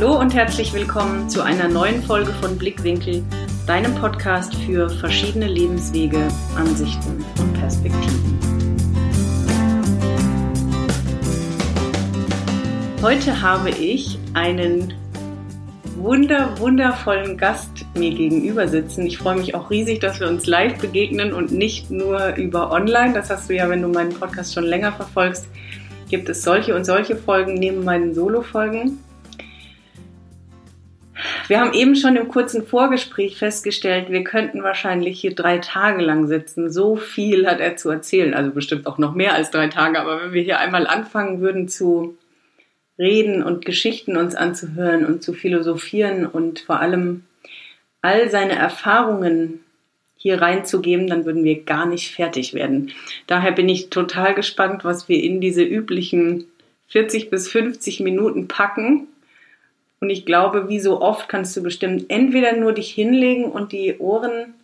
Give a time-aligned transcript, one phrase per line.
[0.00, 3.24] Hallo und herzlich willkommen zu einer neuen Folge von Blickwinkel,
[3.66, 8.38] deinem Podcast für verschiedene Lebenswege, Ansichten und Perspektiven.
[13.02, 14.94] Heute habe ich einen
[15.96, 19.04] wunder, wundervollen Gast mir gegenüber sitzen.
[19.04, 23.14] Ich freue mich auch riesig, dass wir uns live begegnen und nicht nur über online.
[23.14, 25.48] Das hast du ja, wenn du meinen Podcast schon länger verfolgst,
[26.08, 29.00] gibt es solche und solche Folgen neben meinen Solo-Folgen.
[31.48, 36.26] Wir haben eben schon im kurzen Vorgespräch festgestellt, wir könnten wahrscheinlich hier drei Tage lang
[36.26, 36.70] sitzen.
[36.70, 39.98] So viel hat er zu erzählen, also bestimmt auch noch mehr als drei Tage.
[39.98, 42.18] Aber wenn wir hier einmal anfangen würden zu
[42.98, 47.24] reden und Geschichten uns anzuhören und zu philosophieren und vor allem
[48.02, 49.60] all seine Erfahrungen
[50.16, 52.90] hier reinzugeben, dann würden wir gar nicht fertig werden.
[53.26, 56.44] Daher bin ich total gespannt, was wir in diese üblichen
[56.88, 59.06] 40 bis 50 Minuten packen.
[60.00, 63.98] Und ich glaube, wie so oft kannst du bestimmt entweder nur dich hinlegen und die
[63.98, 64.54] Ohren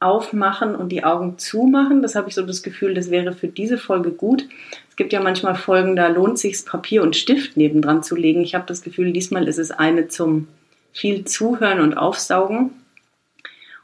[0.00, 2.02] aufmachen und die Augen zumachen.
[2.02, 4.46] Das habe ich so das Gefühl, das wäre für diese Folge gut.
[4.90, 8.42] Es gibt ja manchmal Folgen, da lohnt sich Papier und Stift nebendran zu legen.
[8.42, 10.48] Ich habe das Gefühl, diesmal ist es eine zum
[10.92, 12.70] viel Zuhören und Aufsaugen.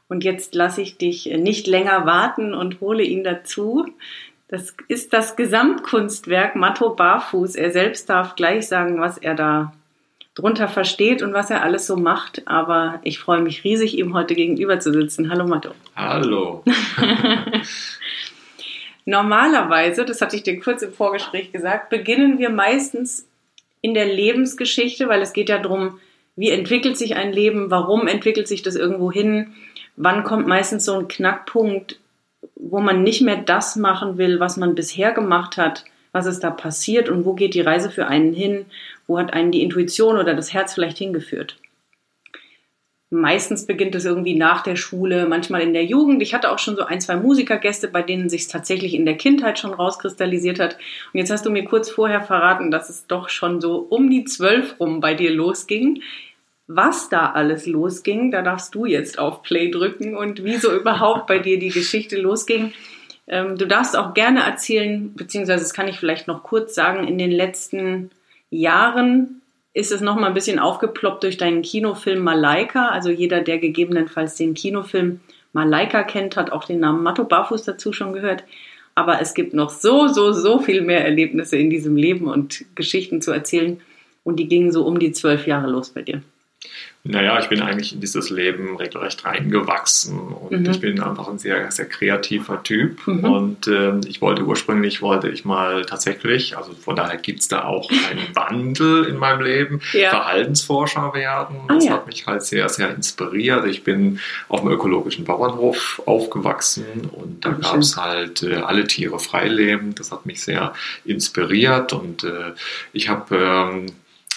[0.07, 3.87] Und jetzt lasse ich dich nicht länger warten und hole ihn dazu.
[4.47, 7.55] Das ist das Gesamtkunstwerk Matto Barfuß.
[7.55, 9.73] Er selbst darf gleich sagen, was er da
[10.35, 12.47] drunter versteht und was er alles so macht.
[12.47, 15.29] Aber ich freue mich riesig, ihm heute gegenüber zu sitzen.
[15.29, 15.71] Hallo Matto.
[15.95, 16.63] Hallo.
[19.05, 23.27] Normalerweise, das hatte ich dir kurz im Vorgespräch gesagt, beginnen wir meistens
[23.81, 25.99] in der Lebensgeschichte, weil es geht ja darum,
[26.35, 29.53] wie entwickelt sich ein Leben, warum entwickelt sich das irgendwo hin,
[29.97, 31.99] wann kommt meistens so ein Knackpunkt,
[32.55, 36.49] wo man nicht mehr das machen will, was man bisher gemacht hat, was ist da
[36.49, 38.65] passiert und wo geht die Reise für einen hin,
[39.07, 41.57] wo hat einen die Intuition oder das Herz vielleicht hingeführt.
[43.13, 46.23] Meistens beginnt es irgendwie nach der Schule, manchmal in der Jugend.
[46.23, 49.59] Ich hatte auch schon so ein, zwei Musikergäste, bei denen sich tatsächlich in der Kindheit
[49.59, 50.77] schon rauskristallisiert hat.
[51.13, 54.23] Und jetzt hast du mir kurz vorher verraten, dass es doch schon so um die
[54.23, 56.01] zwölf rum bei dir losging.
[56.65, 61.37] Was da alles losging, da darfst du jetzt auf Play drücken und wieso überhaupt bei
[61.37, 62.73] dir die Geschichte losging.
[63.27, 67.19] Ähm, du darfst auch gerne erzählen, beziehungsweise das kann ich vielleicht noch kurz sagen, in
[67.19, 68.09] den letzten
[68.53, 69.41] Jahren
[69.73, 72.89] ist es noch mal ein bisschen aufgeploppt durch deinen Kinofilm Malaika.
[72.89, 75.19] Also jeder, der gegebenenfalls den Kinofilm
[75.51, 78.43] Malaika kennt, hat auch den Namen Matto Barfuß dazu schon gehört.
[78.95, 83.21] Aber es gibt noch so, so, so viel mehr Erlebnisse in diesem Leben und Geschichten
[83.21, 83.81] zu erzählen.
[84.23, 86.21] Und die gingen so um die zwölf Jahre los bei dir.
[87.05, 90.71] Naja, ich bin eigentlich in dieses Leben regelrecht reingewachsen und mhm.
[90.71, 93.25] ich bin einfach ein sehr, sehr kreativer Typ mhm.
[93.25, 97.65] und äh, ich wollte ursprünglich, wollte ich mal tatsächlich, also von daher gibt es da
[97.65, 100.11] auch einen Wandel in meinem Leben, ja.
[100.11, 101.57] Verhaltensforscher werden.
[101.67, 101.91] Ah, das ja.
[101.91, 103.65] hat mich halt sehr, sehr inspiriert.
[103.65, 109.19] Ich bin auf dem ökologischen Bauernhof aufgewachsen und da gab es halt äh, alle Tiere
[109.19, 109.93] freileben.
[109.93, 112.53] Das hat mich sehr inspiriert und äh,
[112.93, 113.87] ich habe ähm,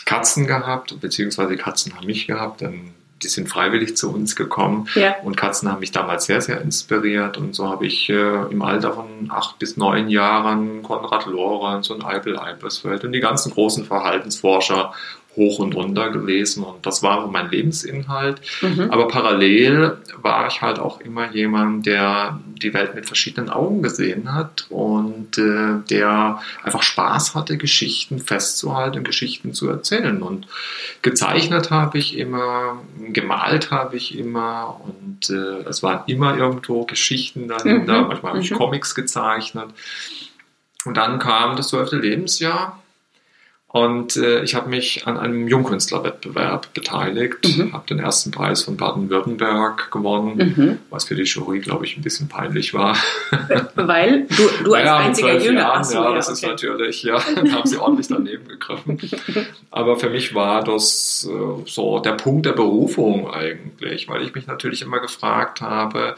[0.06, 5.16] Katzen gehabt, beziehungsweise Katzen haben mich gehabt, denn die sind freiwillig zu uns gekommen ja.
[5.22, 8.92] und Katzen haben mich damals sehr, sehr inspiriert und so habe ich äh, im Alter
[8.92, 14.92] von acht bis neun Jahren Konrad Lorenz und Eibel Eibesfeld und die ganzen großen Verhaltensforscher
[15.36, 18.40] hoch und runter gelesen und das war mein Lebensinhalt.
[18.62, 18.90] Mhm.
[18.90, 24.34] Aber parallel war ich halt auch immer jemand, der die Welt mit verschiedenen Augen gesehen
[24.34, 30.22] hat und äh, der einfach Spaß hatte, Geschichten festzuhalten, Geschichten zu erzählen.
[30.22, 30.46] Und
[31.02, 32.78] gezeichnet habe ich immer,
[33.12, 38.02] gemalt habe ich immer und äh, es waren immer irgendwo Geschichten dahinter.
[38.02, 38.08] Mhm.
[38.08, 38.56] Manchmal habe ich mhm.
[38.56, 39.68] Comics gezeichnet.
[40.86, 42.80] Und dann kam das zwölfte Lebensjahr
[43.68, 47.72] und äh, ich habe mich an einem Jungkünstlerwettbewerb beteiligt, mhm.
[47.72, 50.78] habe den ersten Preis von Baden-Württemberg gewonnen, mhm.
[50.88, 52.96] was für die Jury, glaube ich, ein bisschen peinlich war.
[53.74, 56.34] Weil du, du als naja, einziger Jünger Jahren, so, ja, das okay.
[56.34, 58.98] ist natürlich, ja, da haben sie ordentlich daneben gegriffen.
[59.72, 64.46] Aber für mich war das äh, so der Punkt der Berufung eigentlich, weil ich mich
[64.46, 66.14] natürlich immer gefragt habe,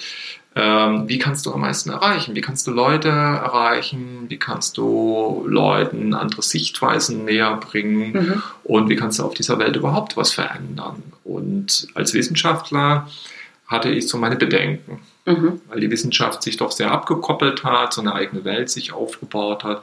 [0.61, 2.35] ähm, wie kannst du am meisten erreichen?
[2.35, 4.25] Wie kannst du Leute erreichen?
[4.27, 8.13] Wie kannst du Leuten andere Sichtweisen näher bringen?
[8.13, 8.43] Mhm.
[8.65, 11.01] Und wie kannst du auf dieser Welt überhaupt was verändern?
[11.23, 13.09] Und als Wissenschaftler
[13.69, 15.61] hatte ich so meine Bedenken mhm.
[15.69, 19.83] weil die Wissenschaft sich doch sehr abgekoppelt hat, so eine eigene Welt sich aufgebaut hat.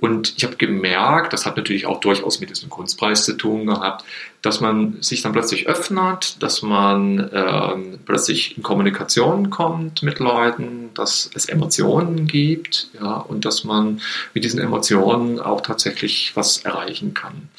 [0.00, 4.04] Und ich habe gemerkt, das hat natürlich auch durchaus mit diesem Kunstpreis zu tun gehabt,
[4.40, 10.90] dass man sich dann plötzlich öffnet, dass man ähm, plötzlich in Kommunikation kommt mit Leuten,
[10.94, 14.00] dass es Emotionen gibt, ja, und dass man
[14.32, 17.50] mit diesen Emotionen auch tatsächlich was erreichen kann.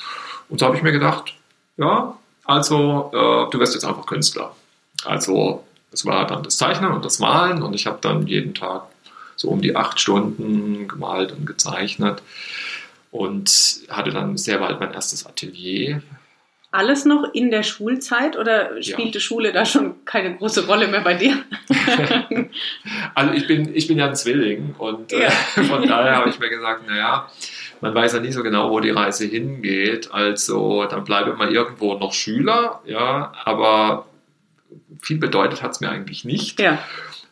[0.50, 1.36] Und so habe ich mir gedacht,
[1.78, 4.56] ja, also äh, du wirst jetzt einfach Künstler.
[5.06, 8.84] Also es war dann das Zeichnen und das Malen und ich habe dann jeden Tag
[9.42, 12.22] so um die acht Stunden gemalt und gezeichnet
[13.10, 13.52] und
[13.90, 16.02] hatte dann sehr bald mein erstes Atelier.
[16.74, 19.20] Alles noch in der Schulzeit oder spielte ja.
[19.20, 21.44] Schule da schon keine große Rolle mehr bei dir?
[23.16, 25.28] also ich bin, ich bin ja ein Zwilling und äh, ja.
[25.28, 27.28] äh, von daher habe ich mir gesagt, naja,
[27.82, 30.14] man weiß ja nie so genau, wo die Reise hingeht.
[30.14, 34.06] Also dann bleibe ich mal irgendwo noch Schüler, ja, aber
[35.02, 36.60] viel bedeutet hat es mir eigentlich nicht.
[36.60, 36.80] Ja.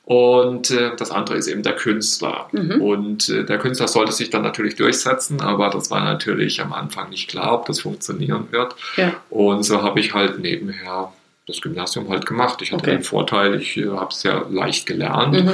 [0.10, 2.48] Und äh, das andere ist eben der Künstler.
[2.52, 2.82] Mhm.
[2.82, 7.12] Und äh, der Künstler sollte sich dann natürlich durchsetzen, aber das war natürlich am Anfang
[7.12, 8.76] nicht klar, ob das funktionieren wird.
[8.98, 9.14] Ja.
[9.30, 11.14] Und so habe ich halt nebenher
[11.46, 12.60] das Gymnasium halt gemacht.
[12.64, 12.96] Ich hatte okay.
[12.96, 15.46] den Vorteil, ich äh, habe es sehr leicht gelernt.
[15.46, 15.54] Mhm.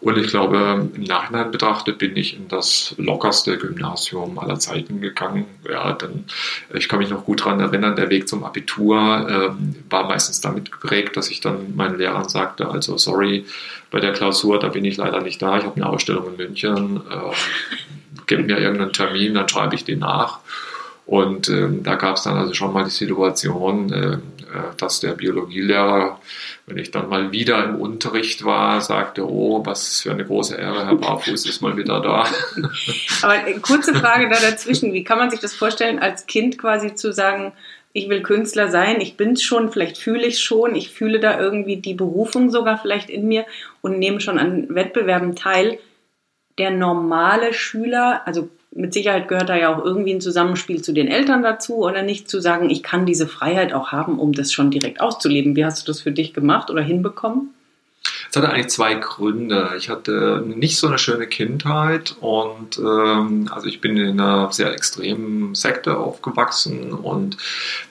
[0.00, 5.46] Und ich glaube, im Nachhinein betrachtet bin ich in das lockerste Gymnasium aller Zeiten gegangen.
[5.70, 6.24] Ja, dann,
[6.74, 8.96] ich kann mich noch gut daran erinnern, der Weg zum Abitur
[9.30, 13.46] ähm, war meistens damit geprägt, dass ich dann meinen Lehrern sagte, also sorry,
[13.92, 16.96] bei der Klausur, da bin ich leider nicht da, ich habe eine Ausstellung in München,
[17.10, 17.32] äh,
[18.26, 20.40] gib mir irgendeinen Termin, dann schreibe ich den nach.
[21.04, 24.18] Und ähm, da gab es dann also schon mal die Situation, äh, äh,
[24.78, 26.20] dass der Biologielehrer,
[26.66, 30.86] wenn ich dann mal wieder im Unterricht war, sagte, oh, was für eine große Ehre,
[30.86, 32.26] Herr Barfuß ist mal wieder da.
[33.22, 36.94] Aber äh, kurze Frage da dazwischen, wie kann man sich das vorstellen, als Kind quasi
[36.94, 37.52] zu sagen,
[37.92, 41.76] ich will Künstler sein, ich bin's schon, vielleicht fühle ich schon, ich fühle da irgendwie
[41.76, 43.44] die Berufung sogar vielleicht in mir
[43.82, 45.78] und nehme schon an Wettbewerben teil.
[46.58, 51.08] Der normale Schüler, also mit Sicherheit gehört da ja auch irgendwie ein Zusammenspiel zu den
[51.08, 54.70] Eltern dazu oder nicht zu sagen, ich kann diese Freiheit auch haben, um das schon
[54.70, 55.56] direkt auszuleben.
[55.56, 57.50] Wie hast du das für dich gemacht oder hinbekommen?
[58.30, 59.72] Es hatte eigentlich zwei Gründe.
[59.76, 64.72] Ich hatte nicht so eine schöne Kindheit und ähm, also ich bin in einer sehr
[64.72, 67.36] extremen Sekte aufgewachsen und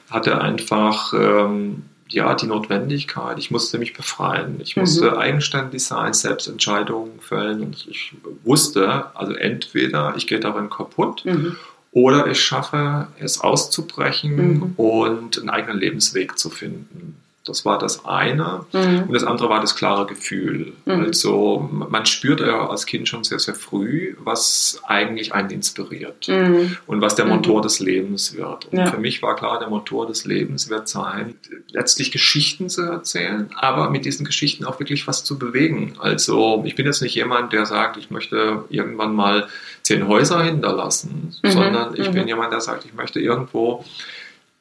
[0.09, 3.39] hatte einfach ähm, ja, die Notwendigkeit.
[3.39, 4.59] Ich musste mich befreien.
[4.61, 5.17] Ich musste mhm.
[5.17, 7.61] eigenständig sein, Selbstentscheidungen fällen.
[7.61, 8.13] Und ich
[8.43, 11.55] wusste, also entweder ich gehe darin kaputt mhm.
[11.91, 14.73] oder ich schaffe es auszubrechen mhm.
[14.77, 17.20] und einen eigenen Lebensweg zu finden.
[17.45, 18.65] Das war das eine.
[18.71, 19.03] Mhm.
[19.07, 20.73] Und das andere war das klare Gefühl.
[20.85, 21.05] Mhm.
[21.05, 26.77] Also man spürt ja als Kind schon sehr, sehr früh, was eigentlich einen inspiriert mhm.
[26.85, 27.31] und was der mhm.
[27.31, 28.65] Motor des Lebens wird.
[28.65, 28.85] Und ja.
[28.85, 31.35] für mich war klar, der Motor des Lebens wird sein,
[31.71, 35.95] letztlich Geschichten zu erzählen, aber mit diesen Geschichten auch wirklich was zu bewegen.
[35.99, 39.47] Also ich bin jetzt nicht jemand, der sagt, ich möchte irgendwann mal
[39.81, 41.51] zehn Häuser hinterlassen, mhm.
[41.51, 42.27] sondern ich bin mhm.
[42.27, 43.83] jemand, der sagt, ich möchte irgendwo,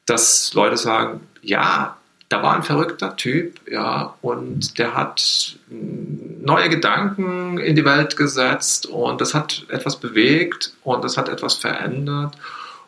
[0.06, 1.96] dass Leute sagen, ja,
[2.30, 8.86] da war ein verrückter Typ, ja, und der hat neue Gedanken in die Welt gesetzt
[8.86, 12.34] und das hat etwas bewegt und das hat etwas verändert.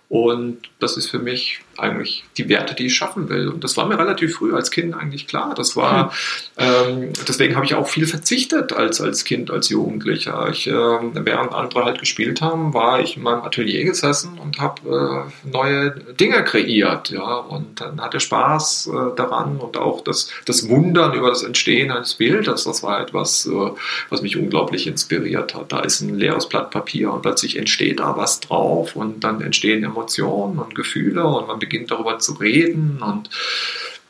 [0.09, 3.48] Und das ist für mich eigentlich die Werte, die ich schaffen will.
[3.48, 5.54] Und das war mir relativ früh als Kind eigentlich klar.
[5.54, 6.12] Das war,
[6.58, 10.48] ähm, deswegen habe ich auch viel verzichtet als, als Kind, als Jugendlicher.
[10.50, 15.26] Ich, äh, während andere halt gespielt haben, war ich in meinem Atelier gesessen und habe
[15.44, 17.10] äh, neue Dinge kreiert.
[17.10, 21.90] Ja, und dann hatte Spaß äh, daran und auch das, das Wundern über das Entstehen
[21.90, 22.64] eines Bildes.
[22.64, 23.70] Das war etwas, äh,
[24.10, 25.72] was mich unglaublich inspiriert hat.
[25.72, 29.84] Da ist ein leeres Blatt Papier und plötzlich entsteht da was drauf und dann entstehen
[29.84, 33.31] Emotionen und Gefühle und man beginnt darüber zu reden und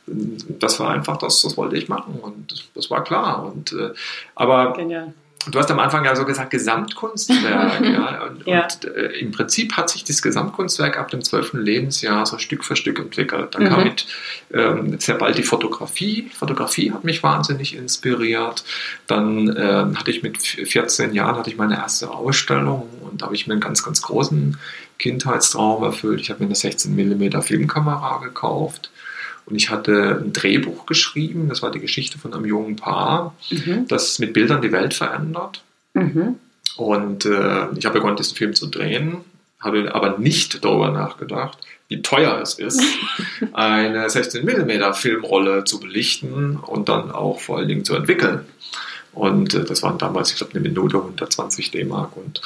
[0.07, 3.45] das war einfach das, das wollte ich machen und das war klar.
[3.45, 3.91] Und, äh,
[4.35, 5.15] aber Genial.
[5.49, 7.81] du hast am Anfang ja so gesagt Gesamtkunstwerk.
[7.85, 8.65] ja, und, ja.
[8.65, 12.75] und äh, im Prinzip hat sich das Gesamtkunstwerk ab dem zwölften Lebensjahr so Stück für
[12.75, 13.55] Stück entwickelt.
[13.55, 13.69] Dann mhm.
[13.69, 14.07] kam mit
[14.53, 16.31] ähm, sehr bald die Fotografie.
[16.35, 18.65] Fotografie hat mich wahnsinnig inspiriert.
[19.07, 23.37] Dann ähm, hatte ich mit 14 Jahren hatte ich meine erste Ausstellung und da habe
[23.37, 24.59] ich mir einen ganz, ganz großen
[24.99, 26.21] Kindheitstraum erfüllt.
[26.21, 28.91] Ich habe mir eine 16 mm Filmkamera gekauft
[29.47, 31.49] und ich hatte ein Drehbuch geschrieben.
[31.49, 33.87] Das war die Geschichte von einem jungen Paar, mhm.
[33.89, 35.63] das mit Bildern die Welt verändert.
[35.95, 36.37] Mhm.
[36.77, 39.19] Und äh, ich habe begonnen, diesen Film zu drehen,
[39.61, 41.59] habe aber nicht darüber nachgedacht,
[41.89, 42.83] wie teuer es ist,
[43.53, 48.47] eine 16 mm Filmrolle zu belichten und dann auch vor allen Dingen zu entwickeln.
[49.13, 52.17] Und äh, das waren damals, ich glaube, eine Minute 120 D-Mark.
[52.17, 52.41] Und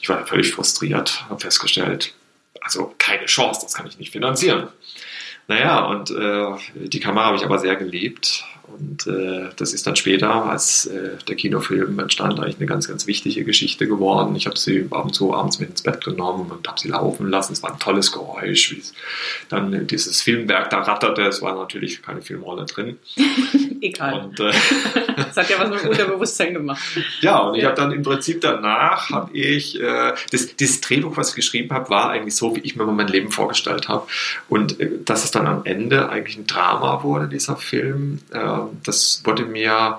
[0.00, 2.14] ich war völlig frustriert, habe festgestellt,
[2.60, 4.68] also keine Chance, das kann ich nicht finanzieren.
[5.48, 9.96] Naja, und äh, die Kamera habe ich aber sehr geliebt Und äh, das ist dann
[9.96, 14.34] später, als äh, der Kinofilm entstand, eigentlich eine ganz, ganz wichtige Geschichte geworden.
[14.36, 17.28] Ich habe sie ab und zu abends mit ins Bett genommen und habe sie laufen
[17.28, 17.52] lassen.
[17.52, 18.92] Es war ein tolles Geräusch, wie es
[19.48, 21.22] dann dieses Filmwerk da ratterte.
[21.22, 22.98] Es war natürlich keine Filmrolle drin.
[23.80, 24.24] Egal.
[24.24, 24.52] Und, äh,
[25.16, 26.82] das hat ja was mit Unterbewusstsein gemacht.
[27.20, 31.30] Ja, und ich habe dann im Prinzip danach, habe ich, äh, das, das Drehbuch, was
[31.30, 34.06] ich geschrieben habe, war eigentlich so, wie ich mir mein Leben vorgestellt habe.
[34.48, 39.22] Und äh, dass es dann am Ende eigentlich ein Drama wurde, dieser Film, äh, das
[39.24, 39.98] wurde mir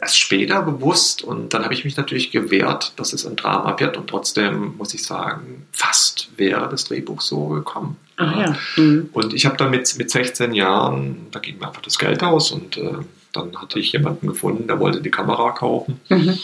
[0.00, 3.96] erst später bewusst und dann habe ich mich natürlich gewehrt, dass es ein Drama wird
[3.96, 7.96] und trotzdem muss ich sagen, fast wäre das Drehbuch so gekommen.
[8.16, 8.56] Ach ja.
[8.76, 9.08] Mhm.
[9.12, 12.52] Und ich habe dann mit, mit 16 Jahren, da ging mir einfach das Geld aus
[12.52, 12.98] und äh,
[13.32, 16.00] dann hatte ich jemanden gefunden, der wollte die Kamera kaufen.
[16.08, 16.38] Mhm.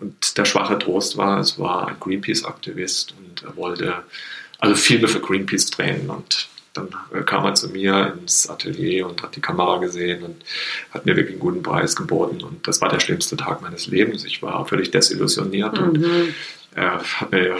[0.00, 4.02] Und der schwache Trost war, es war ein Greenpeace-Aktivist und er wollte
[4.58, 6.88] also Filme für Greenpeace drehen und dann
[7.24, 10.36] kam er zu mir ins Atelier und hat die Kamera gesehen und
[10.90, 12.42] hat mir wirklich einen guten Preis geboten.
[12.42, 14.24] Und das war der schlimmste Tag meines Lebens.
[14.24, 15.86] Ich war völlig desillusioniert mhm.
[15.86, 16.06] und
[16.74, 17.56] er hat mir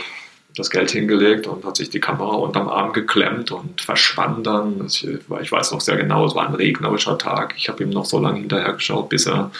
[0.57, 4.87] das Geld hingelegt und hat sich die Kamera unterm Arm geklemmt und verschwand dann.
[4.87, 7.55] Ich, ich weiß noch sehr genau, es war ein regnerischer Tag.
[7.57, 9.51] Ich habe ihm noch so lange hinterher geschaut, bis er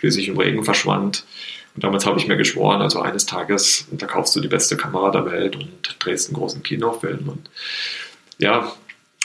[0.00, 1.24] schließlich im Regen verschwand.
[1.74, 5.10] Und damals habe ich mir geschworen, also eines Tages, da kaufst du die beste Kamera
[5.10, 7.28] der Welt und drehst einen großen Kinofilm.
[7.28, 7.48] Und
[8.38, 8.72] ja,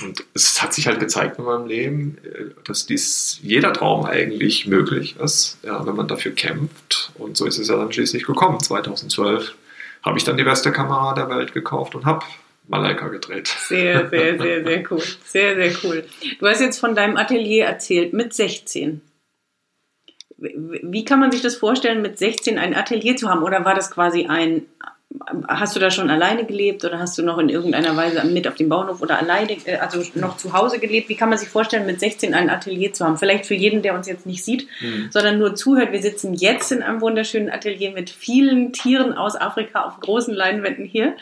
[0.01, 2.17] und es hat sich halt gezeigt in meinem Leben,
[2.65, 7.11] dass dies jeder Traum eigentlich möglich ist, ja, wenn man dafür kämpft.
[7.15, 8.59] Und so ist es ja dann schließlich gekommen.
[8.59, 9.55] 2012
[10.03, 12.25] habe ich dann die beste Kamera der Welt gekauft und habe
[12.67, 13.47] Malaika gedreht.
[13.47, 15.03] Sehr, sehr, sehr, sehr cool.
[15.25, 16.05] Sehr, sehr cool.
[16.39, 19.01] Du hast jetzt von deinem Atelier erzählt mit 16.
[20.37, 23.41] Wie kann man sich das vorstellen, mit 16 ein Atelier zu haben?
[23.41, 24.67] Oder war das quasi ein,
[25.47, 28.55] hast du da schon alleine gelebt oder hast du noch in irgendeiner Weise mit auf
[28.55, 31.09] dem Bauernhof oder alleine, äh, also noch zu Hause gelebt?
[31.09, 33.17] Wie kann man sich vorstellen, mit 16 ein Atelier zu haben?
[33.17, 35.09] Vielleicht für jeden, der uns jetzt nicht sieht, mhm.
[35.11, 35.91] sondern nur zuhört.
[35.91, 40.85] Wir sitzen jetzt in einem wunderschönen Atelier mit vielen Tieren aus Afrika auf großen Leinwänden
[40.85, 41.15] hier.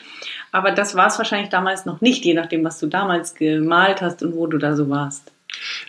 [0.51, 4.23] Aber das war es wahrscheinlich damals noch nicht, je nachdem, was du damals gemalt hast
[4.23, 5.34] und wo du da so warst.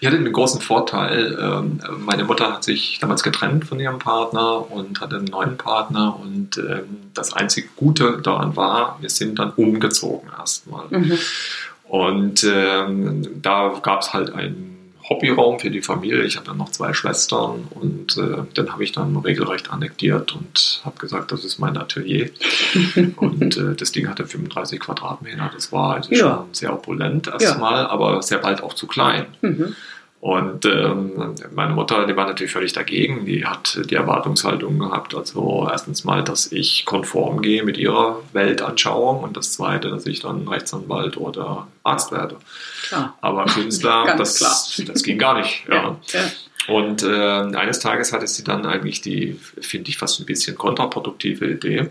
[0.01, 1.39] Ich hatte einen großen Vorteil.
[1.41, 6.19] Ähm, meine Mutter hat sich damals getrennt von ihrem Partner und hatte einen neuen Partner.
[6.21, 10.87] Und ähm, das einzige Gute daran war, wir sind dann umgezogen erstmal.
[10.91, 11.19] Mhm.
[11.85, 14.76] Und ähm, da gab es halt einen
[15.09, 16.25] Hobbyraum für die Familie.
[16.25, 20.81] Ich habe dann noch zwei Schwestern und äh, den habe ich dann regelrecht annektiert und
[20.85, 22.31] habe gesagt, das ist mein Atelier.
[23.17, 25.51] und äh, das Ding hatte 35 Quadratmeter.
[25.55, 26.19] Das war also ja.
[26.19, 27.91] schon sehr opulent erstmal, ja.
[27.91, 29.27] aber sehr bald auch zu klein.
[29.43, 29.77] Mhm.
[30.21, 33.27] Und ähm, meine Mutter, die war natürlich völlig dagegen.
[33.27, 39.23] Die hat die Erwartungshaltung gehabt, also erstens mal, dass ich konform gehe mit ihrer Weltanschauung
[39.23, 42.37] und das zweite, dass ich dann Rechtsanwalt oder Arzt werde.
[42.89, 43.17] Klar.
[43.21, 45.65] Aber Künstler, das, das ging gar nicht.
[45.69, 45.97] Ja.
[46.09, 46.21] ja.
[46.69, 47.07] Und äh,
[47.57, 51.91] eines Tages hatte sie dann eigentlich die, finde ich, fast ein bisschen kontraproduktive Idee,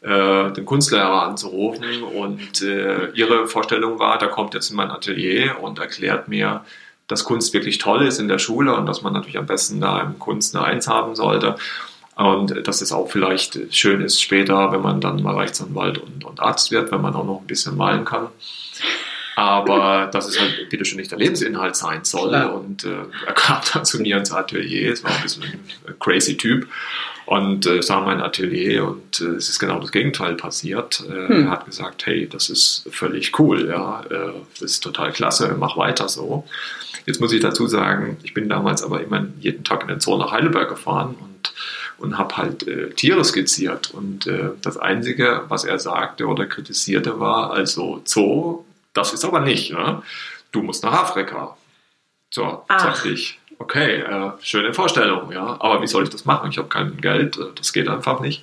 [0.00, 2.02] äh, den Kunstlehrer anzurufen.
[2.02, 6.64] Und äh, ihre Vorstellung war, da kommt jetzt in mein Atelier und erklärt mir,
[7.10, 10.00] dass Kunst wirklich toll ist in der Schule und dass man natürlich am besten da
[10.00, 11.56] im Kunst eine Eins haben sollte.
[12.14, 16.40] Und dass es auch vielleicht schön ist später, wenn man dann mal Rechtsanwalt und, und
[16.40, 18.28] Arzt wird, wenn man auch noch ein bisschen malen kann.
[19.36, 22.30] Aber dass es halt bitte schon nicht der Lebensinhalt sein soll.
[22.30, 22.54] Klar.
[22.54, 26.36] Und äh, er kam dann zu mir ins Atelier, es war ein bisschen ein crazy
[26.36, 26.66] Typ
[27.30, 31.04] und äh, sah mein Atelier und äh, es ist genau das Gegenteil passiert.
[31.08, 31.44] Äh, hm.
[31.44, 35.76] Er hat gesagt, hey, das ist völlig cool, ja, äh, das ist total klasse, mach
[35.76, 36.44] weiter so.
[37.06, 40.18] Jetzt muss ich dazu sagen, ich bin damals aber immer jeden Tag in den Zoo
[40.18, 41.52] nach Heidelberg gefahren und,
[41.98, 43.92] und habe halt äh, Tiere skizziert.
[43.92, 49.40] Und äh, das Einzige, was er sagte oder kritisierte, war also Zoo, das ist aber
[49.40, 49.72] nicht.
[49.72, 50.02] Ne?
[50.52, 51.56] Du musst nach Afrika.
[52.30, 52.80] So, Ach.
[52.80, 53.38] sagte ich.
[53.58, 55.56] Okay, äh, schöne Vorstellung, ja.
[55.60, 56.50] Aber wie soll ich das machen?
[56.50, 58.42] Ich habe kein Geld, äh, das geht einfach nicht.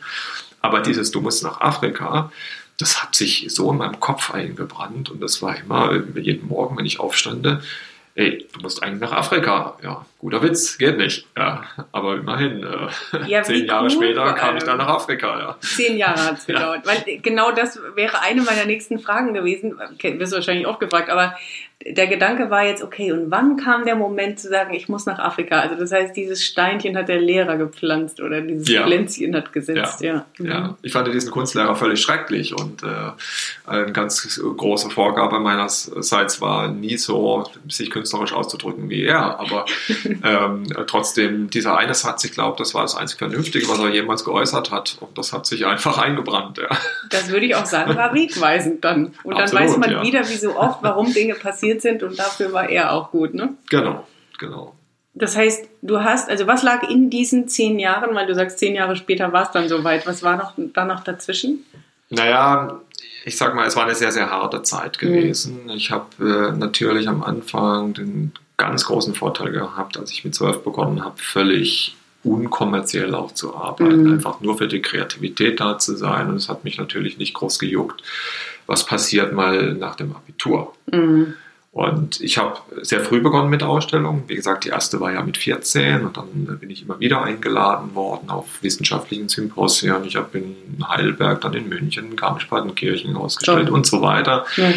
[0.62, 2.32] Aber dieses Du musst nach Afrika,
[2.78, 6.86] das hat sich so in meinem Kopf eingebrannt und das war immer jeden Morgen, wenn
[6.86, 7.64] ich aufstande,
[8.14, 9.78] ey, du musst eigentlich nach Afrika.
[9.82, 11.26] Ja, guter Witz, geht nicht.
[11.38, 15.40] Ja, aber immerhin, äh, ja, zehn Jahre cool später kam ich dann nach Afrika.
[15.40, 15.58] Ja.
[15.62, 16.86] Zehn Jahre hat es gedauert.
[16.86, 16.92] Ja.
[16.92, 19.80] Weil genau das wäre eine meiner nächsten Fragen gewesen.
[20.02, 21.34] Wirst du wahrscheinlich auch gefragt, aber
[21.86, 25.20] der Gedanke war jetzt, okay, und wann kam der Moment zu sagen, ich muss nach
[25.20, 25.60] Afrika?
[25.60, 28.84] Also das heißt, dieses Steinchen hat der Lehrer gepflanzt oder dieses ja.
[28.84, 30.14] Pflänzchen hat gesetzt, ja.
[30.14, 30.26] Ja.
[30.40, 30.46] Mhm.
[30.48, 30.78] ja.
[30.82, 32.88] ich fand diesen Kunstlehrer völlig schrecklich und äh,
[33.68, 39.66] eine ganz große Vorgabe meinerseits war nie so, sich künstlerisch auszudrücken wie er, aber
[40.24, 44.24] ähm, trotzdem, dieser eine Satz, ich glaube, das war das einzig Vernünftige, was er jemals
[44.24, 46.70] geäußert hat und das hat sich einfach eingebrannt, ja.
[47.10, 49.14] Das würde ich auch sagen, war wegweisend dann.
[49.24, 52.54] Und Absolut, dann weiß man wieder, wie so oft, warum Dinge passiert sind und dafür
[52.54, 53.56] war er auch gut, ne?
[53.70, 54.06] Genau,
[54.38, 54.76] genau.
[55.14, 58.76] Das heißt, du hast, also was lag in diesen zehn Jahren, weil du sagst, zehn
[58.76, 61.66] Jahre später war es dann soweit, was war noch, da noch dazwischen?
[62.10, 62.82] Naja,
[63.26, 65.08] ich sag mal, es war eine sehr, sehr harte Zeit mhm.
[65.08, 65.64] gewesen.
[65.64, 65.70] Mhm.
[65.72, 70.64] Ich habe äh, natürlich am Anfang den ganz großen Vorteil gehabt, als ich mit zwölf
[70.64, 74.14] begonnen habe, völlig unkommerziell auch zu arbeiten, mhm.
[74.14, 76.30] einfach nur für die Kreativität da zu sein.
[76.30, 78.02] Und es hat mich natürlich nicht groß gejuckt,
[78.66, 80.74] was passiert mal nach dem Abitur.
[80.92, 81.36] Mhm.
[81.72, 84.24] Und ich habe sehr früh begonnen mit Ausstellungen.
[84.26, 87.94] Wie gesagt, die erste war ja mit 14 und dann bin ich immer wieder eingeladen
[87.94, 90.04] worden auf wissenschaftlichen Symposien.
[90.06, 93.76] Ich habe in Heidelberg, dann in München, Garmisch-Partenkirchen ausgestellt Toll.
[93.76, 94.48] und so weiter.
[94.56, 94.74] Ja.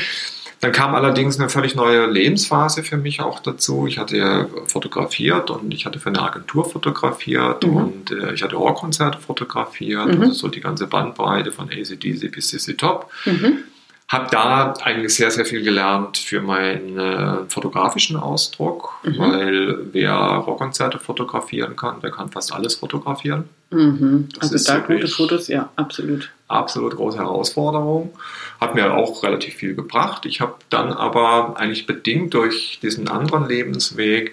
[0.60, 3.86] Dann kam allerdings eine völlig neue Lebensphase für mich auch dazu.
[3.86, 7.76] Ich hatte fotografiert und ich hatte für eine Agentur fotografiert mhm.
[7.76, 10.22] und äh, ich hatte Rockkonzerte fotografiert, mhm.
[10.22, 13.10] also so die ganze Bandbreite von ACDC bis CC Top.
[13.24, 13.64] Mhm
[14.10, 19.18] habe da eigentlich sehr, sehr viel gelernt für meinen äh, fotografischen Ausdruck, mhm.
[19.18, 23.44] weil wer Rockkonzerte fotografieren kann, der kann fast alles fotografieren.
[23.70, 24.28] Mhm.
[24.40, 26.32] Also da gute Fotos, ja, absolut.
[26.50, 28.10] Absolut große Herausforderung.
[28.60, 30.26] Hat mir auch relativ viel gebracht.
[30.26, 34.32] Ich habe dann aber eigentlich bedingt durch diesen anderen Lebensweg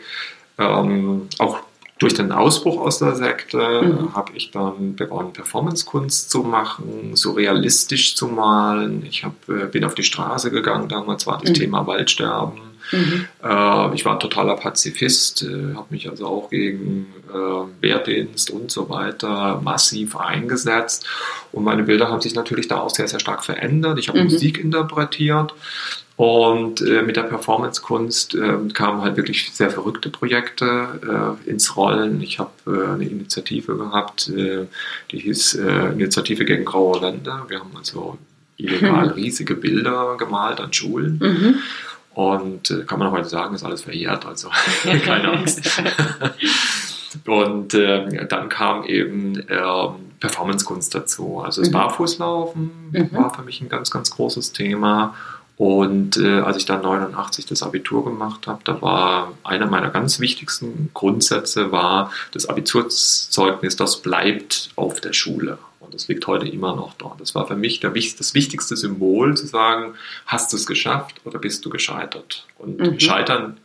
[0.57, 1.59] ähm, auch
[1.99, 4.13] durch den Ausbruch aus der Sekte mhm.
[4.13, 9.03] habe ich dann begonnen, Performancekunst zu machen, so realistisch zu malen.
[9.05, 11.55] Ich hab, äh, bin auf die Straße gegangen, damals war das mhm.
[11.55, 12.66] Thema Waldsterben.
[12.91, 13.27] Mhm.
[13.43, 18.71] Äh, ich war ein totaler Pazifist, äh, habe mich also auch gegen äh, Wehrdienst und
[18.71, 21.05] so weiter massiv eingesetzt.
[21.51, 23.99] Und meine Bilder haben sich natürlich da auch sehr, sehr stark verändert.
[23.99, 24.25] Ich habe mhm.
[24.25, 25.53] Musik interpretiert.
[26.17, 32.21] Und äh, mit der Performance-Kunst äh, kamen halt wirklich sehr verrückte Projekte äh, ins Rollen.
[32.21, 34.65] Ich habe äh, eine Initiative gehabt, äh,
[35.11, 37.31] die hieß äh, Initiative gegen graue Wände.
[37.49, 38.17] Wir haben also
[38.57, 41.19] illegal riesige Bilder gemalt an Schulen.
[41.21, 41.55] Mhm.
[42.17, 44.49] Und kann man heute sagen, ist alles verjährt, also
[45.05, 45.79] keine Angst.
[47.27, 51.41] Und dann kam eben ähm, Performance-Kunst dazu.
[51.45, 51.73] Also das mhm.
[51.73, 53.09] Barfußlaufen mhm.
[53.11, 55.13] war für mich ein ganz, ganz großes Thema.
[55.57, 60.19] Und äh, als ich dann 89 das Abitur gemacht habe, da war einer meiner ganz
[60.19, 65.59] wichtigsten Grundsätze war, das Abiturzeugnis, das bleibt auf der Schule.
[65.87, 67.21] Und das liegt heute immer noch dort.
[67.21, 69.93] Das war für mich der, das wichtigste Symbol, zu sagen,
[70.25, 72.45] hast du es geschafft oder bist du gescheitert?
[72.57, 72.99] Und mhm.
[72.99, 73.57] Scheitern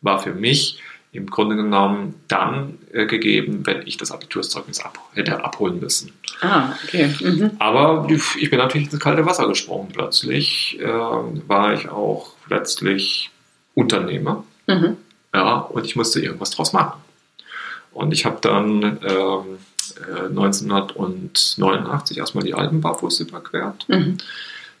[0.00, 0.80] war für mich
[1.12, 6.12] im Grunde genommen dann äh, gegeben, wenn ich das Abiturszeugnis ab, hätte abholen müssen.
[6.40, 7.14] Ah, okay.
[7.20, 7.50] Mhm.
[7.58, 10.78] Aber ich bin natürlich ins kalte Wasser gesprungen plötzlich.
[10.80, 13.30] Äh, war ich auch letztlich
[13.74, 14.44] Unternehmer.
[14.66, 14.96] Mhm.
[15.34, 16.98] Ja, und ich musste irgendwas draus machen.
[17.98, 19.58] Und ich habe dann ähm,
[20.08, 23.86] äh, 1989 erstmal die Alpen barfuß überquert.
[23.88, 24.18] Mhm.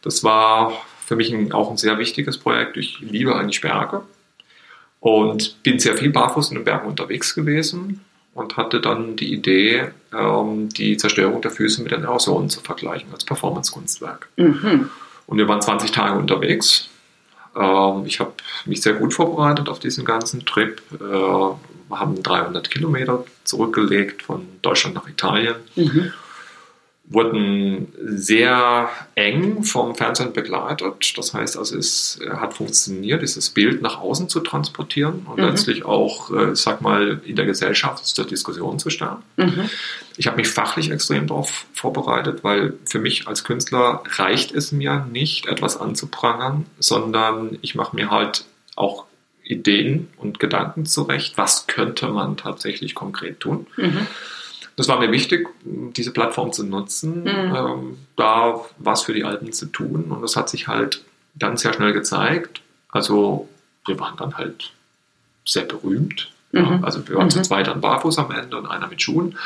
[0.02, 0.72] Das war
[1.04, 2.76] für mich ein, auch ein sehr wichtiges Projekt.
[2.76, 4.02] Ich liebe eigentlich Berge.
[5.00, 8.04] Und bin sehr viel barfuß in den Bergen unterwegs gewesen
[8.34, 13.08] und hatte dann die Idee, ähm, die Zerstörung der Füße mit den Erosionen zu vergleichen
[13.12, 14.28] als Performance-Kunstwerk.
[14.36, 14.90] Mhm.
[15.26, 16.88] Und wir waren 20 Tage unterwegs.
[17.56, 20.80] Ähm, ich habe mich sehr gut vorbereitet auf diesen ganzen Trip.
[20.92, 25.56] Äh, haben 300 Kilometer zurückgelegt von Deutschland nach Italien.
[25.76, 26.12] Mhm
[27.10, 31.14] wurden sehr eng vom Fernsehen begleitet.
[31.16, 35.46] Das heißt also, es hat funktioniert, dieses Bild nach außen zu transportieren und mhm.
[35.46, 39.22] letztlich auch, äh, ich sag mal, in der Gesellschaft zur Diskussion zu stellen.
[39.36, 39.70] Mhm.
[40.16, 45.06] Ich habe mich fachlich extrem darauf vorbereitet, weil für mich als Künstler reicht es mir
[45.10, 48.44] nicht, etwas anzuprangern, sondern ich mache mir halt
[48.76, 49.06] auch
[49.48, 53.66] Ideen und Gedanken zurecht, was könnte man tatsächlich konkret tun.
[53.76, 54.06] Mhm.
[54.76, 57.56] Das war mir wichtig, diese Plattform zu nutzen, mhm.
[57.56, 60.04] ähm, da was für die Alten zu tun.
[60.04, 61.02] Und das hat sich halt
[61.34, 62.60] dann sehr schnell gezeigt.
[62.90, 63.48] Also
[63.86, 64.72] wir waren dann halt
[65.44, 66.30] sehr berühmt.
[66.52, 66.82] Mhm.
[66.82, 67.30] Also wir waren mhm.
[67.30, 69.36] zu zweit dann barfuß am Ende und einer mit Schuhen.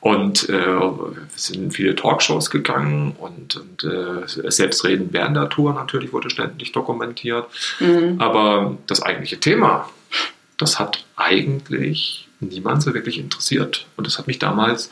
[0.00, 5.74] Und äh, wir sind in viele Talkshows gegangen und, und äh, Selbstreden während der Tour
[5.74, 7.46] natürlich wurde ständig dokumentiert.
[7.80, 8.20] Mhm.
[8.20, 9.88] Aber das eigentliche Thema,
[10.58, 13.86] das hat eigentlich niemand so wirklich interessiert.
[13.96, 14.90] Und das hat mich damals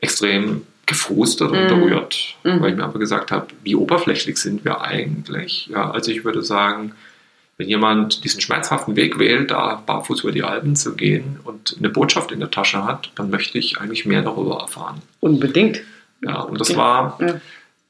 [0.00, 1.68] extrem gefrustet und mhm.
[1.68, 2.60] berührt, mhm.
[2.60, 5.68] weil ich mir einfach gesagt habe, wie oberflächlich sind wir eigentlich?
[5.68, 6.92] Ja, also ich würde sagen,
[7.60, 11.90] wenn jemand diesen schmerzhaften Weg wählt, da barfuß über die Alpen zu gehen und eine
[11.90, 15.02] Botschaft in der Tasche hat, dann möchte ich eigentlich mehr darüber erfahren.
[15.20, 15.82] Unbedingt.
[16.22, 17.34] Ja, und das war, ja.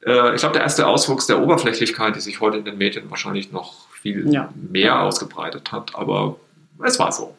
[0.05, 3.53] äh, ich glaube, der erste Auswuchs der Oberflächlichkeit, die sich heute in den Medien wahrscheinlich
[3.53, 4.53] noch viel ja.
[4.55, 6.35] mehr ausgebreitet hat, aber
[6.83, 7.33] es war so.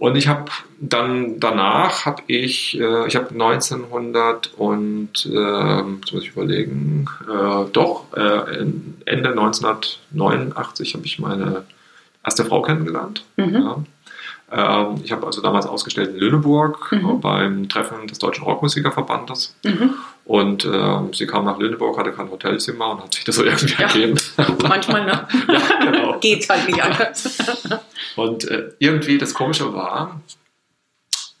[0.00, 6.22] Und ich habe dann danach habe ich, äh, ich habe 1900 und äh, jetzt muss
[6.22, 8.62] ich überlegen, äh, doch äh,
[9.04, 11.64] Ende 1989 habe ich meine
[12.24, 13.26] erste Frau kennengelernt.
[13.36, 13.52] Mhm.
[13.52, 13.84] Ja.
[14.50, 17.20] Ähm, ich habe also damals ausgestellt in Lüneburg mhm.
[17.20, 19.54] beim Treffen des Deutschen Rockmusikerverbandes.
[19.64, 19.96] Mhm.
[20.30, 23.72] Und ähm, sie kam nach Lüneburg, hatte kein Hotelzimmer und hat sich das so irgendwie
[23.72, 23.88] ja.
[23.88, 24.16] ergeben.
[24.62, 25.26] Manchmal, ne?
[25.48, 26.18] ja, genau.
[26.20, 27.36] Geht halt nicht anders.
[28.14, 30.20] und äh, irgendwie das Komische war,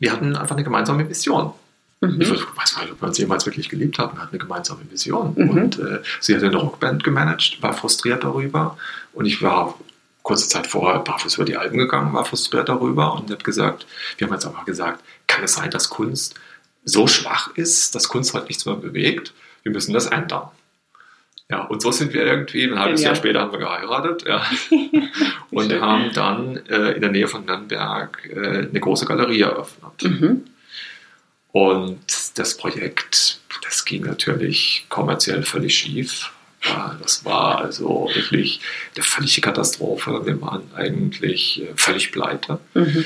[0.00, 1.52] wir hatten einfach eine gemeinsame Vision.
[2.00, 2.20] Mhm.
[2.20, 4.16] Ich weiß nicht, ob wir uns jemals wirklich geliebt haben.
[4.16, 5.34] Wir hatten eine gemeinsame Vision.
[5.36, 5.50] Mhm.
[5.50, 8.76] Und äh, sie hat eine Rockband gemanagt, war frustriert darüber.
[9.12, 9.78] Und ich war
[10.24, 13.86] kurze Zeit vorher barfuß über die Alpen gegangen, war frustriert darüber und habe gesagt,
[14.18, 16.34] wir haben jetzt einfach gesagt, kann es sein, dass Kunst
[16.84, 19.32] so schwach ist, dass Kunst heute nichts mehr bewegt?
[19.62, 20.48] Wir müssen das ändern.
[21.50, 24.46] Ja, und so sind wir irgendwie, ein halbes Jahr später haben wir geheiratet ja.
[25.50, 30.02] und haben dann äh, in der Nähe von Nürnberg äh, eine große Galerie eröffnet.
[30.02, 30.44] Mhm.
[31.50, 36.30] Und das Projekt, das ging natürlich kommerziell völlig schief.
[36.64, 38.60] Ja, das war also wirklich
[38.94, 40.24] eine völlige Katastrophe.
[40.24, 42.60] Wir waren eigentlich äh, völlig pleite.
[42.74, 43.04] Mhm.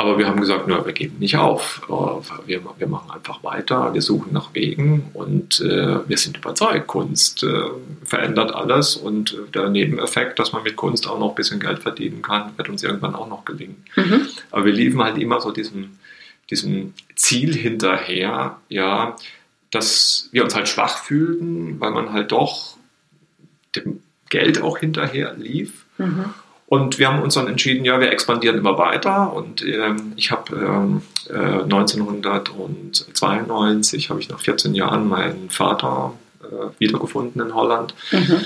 [0.00, 1.82] Aber wir haben gesagt, na, wir geben nicht auf.
[1.88, 6.86] Äh, wir, wir machen einfach weiter, wir suchen nach Wegen und äh, wir sind überzeugt,
[6.86, 7.64] Kunst äh,
[8.04, 11.80] verändert alles und äh, der Nebeneffekt, dass man mit Kunst auch noch ein bisschen Geld
[11.80, 13.84] verdienen kann, wird uns irgendwann auch noch gelingen.
[13.96, 14.28] Mhm.
[14.52, 15.98] Aber wir liefen halt immer so diesem,
[16.48, 19.16] diesem Ziel hinterher, ja,
[19.72, 22.76] dass wir uns halt schwach fühlten, weil man halt doch
[23.74, 25.86] dem Geld auch hinterher lief.
[25.98, 26.26] Mhm.
[26.68, 29.32] Und wir haben uns dann entschieden, ja, wir expandieren immer weiter.
[29.32, 31.00] Und ähm, ich habe ähm,
[31.30, 36.46] äh, 1992, habe ich nach 14 Jahren meinen Vater äh,
[36.78, 37.94] wiedergefunden in Holland.
[38.12, 38.40] Mhm.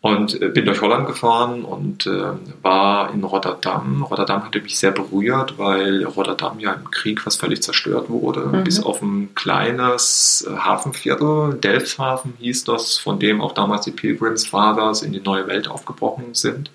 [0.00, 4.02] Und äh, bin durch Holland gefahren und äh, war in Rotterdam.
[4.02, 8.64] Rotterdam hatte mich sehr berührt, weil Rotterdam ja im Krieg fast völlig zerstört wurde, mhm.
[8.64, 11.54] bis auf ein kleines äh, Hafenviertel.
[11.54, 16.34] Delfshaven hieß das, von dem auch damals die Pilgrims Fathers in die neue Welt aufgebrochen
[16.34, 16.72] sind.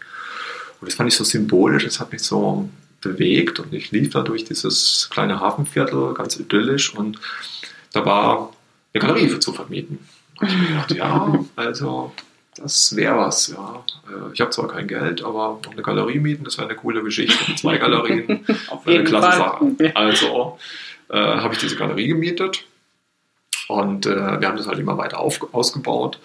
[0.80, 2.70] Und das fand ich so symbolisch, das hat mich so
[3.02, 7.20] bewegt und ich lief da durch dieses kleine Hafenviertel, ganz idyllisch und
[7.94, 8.54] da war
[8.94, 10.00] eine Galerie zu vermieten.
[10.40, 12.12] Und ich gedacht, ja, also
[12.56, 13.84] das wäre was, ja.
[14.08, 17.04] Äh, ich habe zwar kein Geld, aber noch eine Galerie mieten, das wäre eine coole
[17.04, 17.56] Geschichte.
[17.56, 19.76] Zwei Galerien, Auf eine klasse Fall.
[19.78, 19.96] Sache.
[19.96, 20.58] Also
[21.10, 22.66] äh, habe ich diese Galerie gemietet
[23.68, 26.20] und äh, wir haben das halt immer weiter auf, ausgebaut.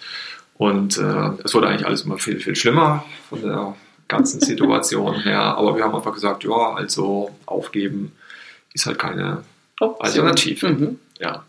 [0.57, 3.75] Und äh, es wurde eigentlich alles immer viel, viel schlimmer von der
[4.07, 5.39] ganzen Situation her.
[5.39, 8.11] Aber wir haben einfach gesagt, ja, also aufgeben
[8.73, 9.43] ist halt keine
[9.79, 10.05] Option.
[10.05, 10.69] Alternative.
[10.69, 10.99] Mhm.
[11.19, 11.45] Ja.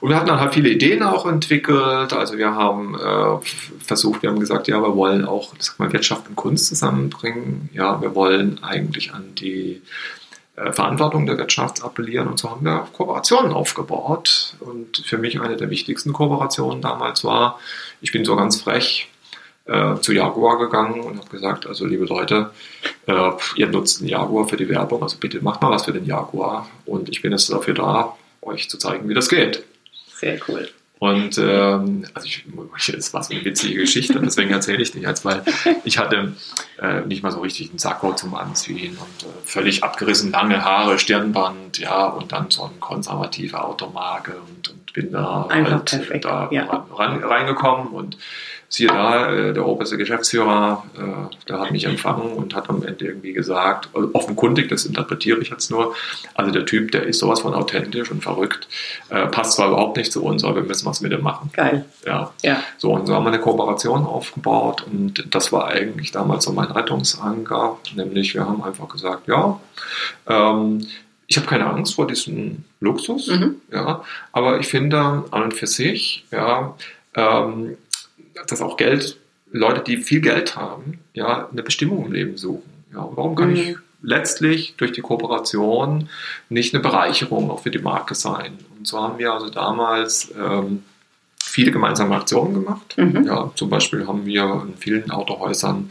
[0.00, 2.12] Und wir hatten dann halt viele Ideen auch entwickelt.
[2.12, 3.44] Also wir haben äh,
[3.84, 7.68] versucht, wir haben gesagt, ja, wir wollen auch sag mal, Wirtschaft und Kunst zusammenbringen.
[7.72, 9.82] Ja, wir wollen eigentlich an die
[10.56, 12.28] äh, Verantwortung der Wirtschaft appellieren.
[12.28, 14.56] Und so haben wir Kooperationen aufgebaut.
[14.60, 17.58] Und für mich eine der wichtigsten Kooperationen damals war,
[18.00, 19.08] ich bin so ganz frech,
[19.66, 22.50] äh, zu Jaguar gegangen und habe gesagt, also liebe Leute,
[23.06, 26.04] äh, ihr nutzt den Jaguar für die Werbung, also bitte macht mal was für den
[26.04, 29.64] Jaguar und ich bin jetzt dafür da, euch zu zeigen, wie das geht.
[30.16, 30.68] Sehr cool.
[31.02, 32.44] Und ähm, also ich,
[32.92, 35.42] das war so eine witzige Geschichte, deswegen erzähle ich die jetzt, weil
[35.84, 36.34] ich hatte
[36.80, 41.00] äh, nicht mal so richtig einen Sakko zum Anziehen und äh, völlig abgerissen, lange Haare,
[41.00, 46.24] Stirnband, ja, und dann so eine konservative Automarke und, und bin da Einfach halt perfekt,
[46.24, 46.86] da ja.
[46.92, 48.16] ran, reingekommen und
[48.72, 53.04] siehe da, äh, der oberste Geschäftsführer, äh, der hat mich empfangen und hat am Ende
[53.04, 55.94] irgendwie gesagt, also offenkundig, das interpretiere ich jetzt nur,
[56.34, 58.68] also der Typ, der ist sowas von authentisch und verrückt,
[59.10, 61.50] äh, passt zwar überhaupt nicht zu uns, aber wir müssen was mit ihm machen.
[61.52, 61.84] Geil.
[62.06, 62.32] Ja.
[62.42, 62.62] ja.
[62.78, 66.70] So, und so haben wir eine Kooperation aufgebaut und das war eigentlich damals so mein
[66.70, 69.60] Rettungsanker, nämlich wir haben einfach gesagt, ja,
[70.26, 70.86] ähm,
[71.26, 73.56] ich habe keine Angst vor diesem Luxus, mhm.
[73.70, 74.98] ja, aber ich finde
[75.30, 76.74] an und für sich, ja,
[77.14, 77.76] ähm,
[78.46, 79.18] dass auch Geld,
[79.50, 82.70] Leute, die viel Geld haben, ja, eine Bestimmung im Leben suchen.
[82.92, 83.56] Ja, warum kann mhm.
[83.56, 86.08] ich letztlich durch die Kooperation
[86.48, 88.58] nicht eine Bereicherung auch für die Marke sein?
[88.76, 90.82] Und so haben wir also damals ähm,
[91.42, 92.96] viele gemeinsame Aktionen gemacht.
[92.96, 93.24] Mhm.
[93.24, 95.90] Ja, zum Beispiel haben wir in vielen Autohäusern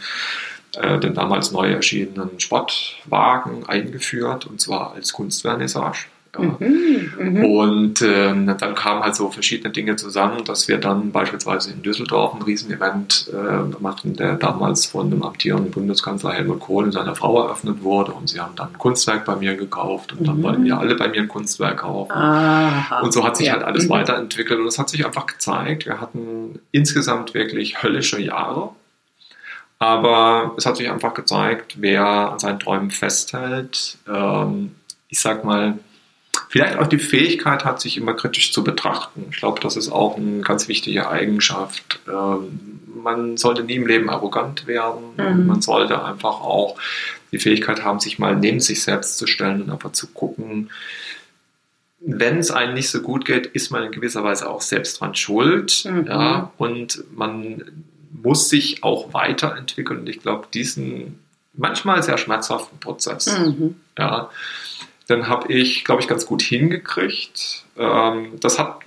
[0.74, 6.08] äh, den damals neu erschienenen Sportwagen eingeführt, und zwar als Kunstvernissage.
[6.40, 6.56] Ja.
[6.60, 7.46] Mhm, mh.
[7.46, 12.34] Und ähm, dann kamen halt so verschiedene Dinge zusammen, dass wir dann beispielsweise in Düsseldorf
[12.34, 17.44] ein Riesenevent äh, machten, der damals von dem amtierenden Bundeskanzler Helmut Kohl und seiner Frau
[17.44, 18.14] eröffnet wurde.
[18.14, 20.26] Und sie haben dann ein Kunstwerk bei mir gekauft und mhm.
[20.26, 22.12] dann wollten wir alle bei mir ein Kunstwerk kaufen.
[22.14, 23.02] Aha.
[23.02, 23.54] Und so hat sich ja.
[23.54, 23.90] halt alles mhm.
[23.90, 28.70] weiterentwickelt und es hat sich einfach gezeigt, wir hatten insgesamt wirklich höllische Jahre.
[29.80, 34.76] Aber es hat sich einfach gezeigt, wer an seinen Träumen festhält, ähm,
[35.10, 35.80] ich sag mal,
[36.50, 39.28] vielleicht auch die Fähigkeit hat, sich immer kritisch zu betrachten.
[39.32, 42.00] Ich glaube, das ist auch eine ganz wichtige Eigenschaft.
[42.08, 45.16] Ähm, man sollte nie im Leben arrogant werden.
[45.18, 45.48] Mhm.
[45.48, 46.78] Man sollte einfach auch
[47.32, 50.70] die Fähigkeit haben, sich mal neben sich selbst zu stellen und einfach zu gucken,
[52.02, 55.16] wenn es einem nicht so gut geht, ist man in gewisser Weise auch selbst dran
[55.16, 55.86] schuld.
[55.86, 56.08] Mhm.
[56.08, 57.64] Ja, und man
[58.12, 60.02] muss sich auch weiterentwickeln.
[60.02, 61.20] Und ich glaube, diesen
[61.54, 63.76] manchmal sehr schmerzhaften Prozess, mhm.
[63.98, 64.30] ja,
[65.12, 67.66] dann habe ich, glaube ich, ganz gut hingekriegt.
[67.78, 68.80] Ähm, das hat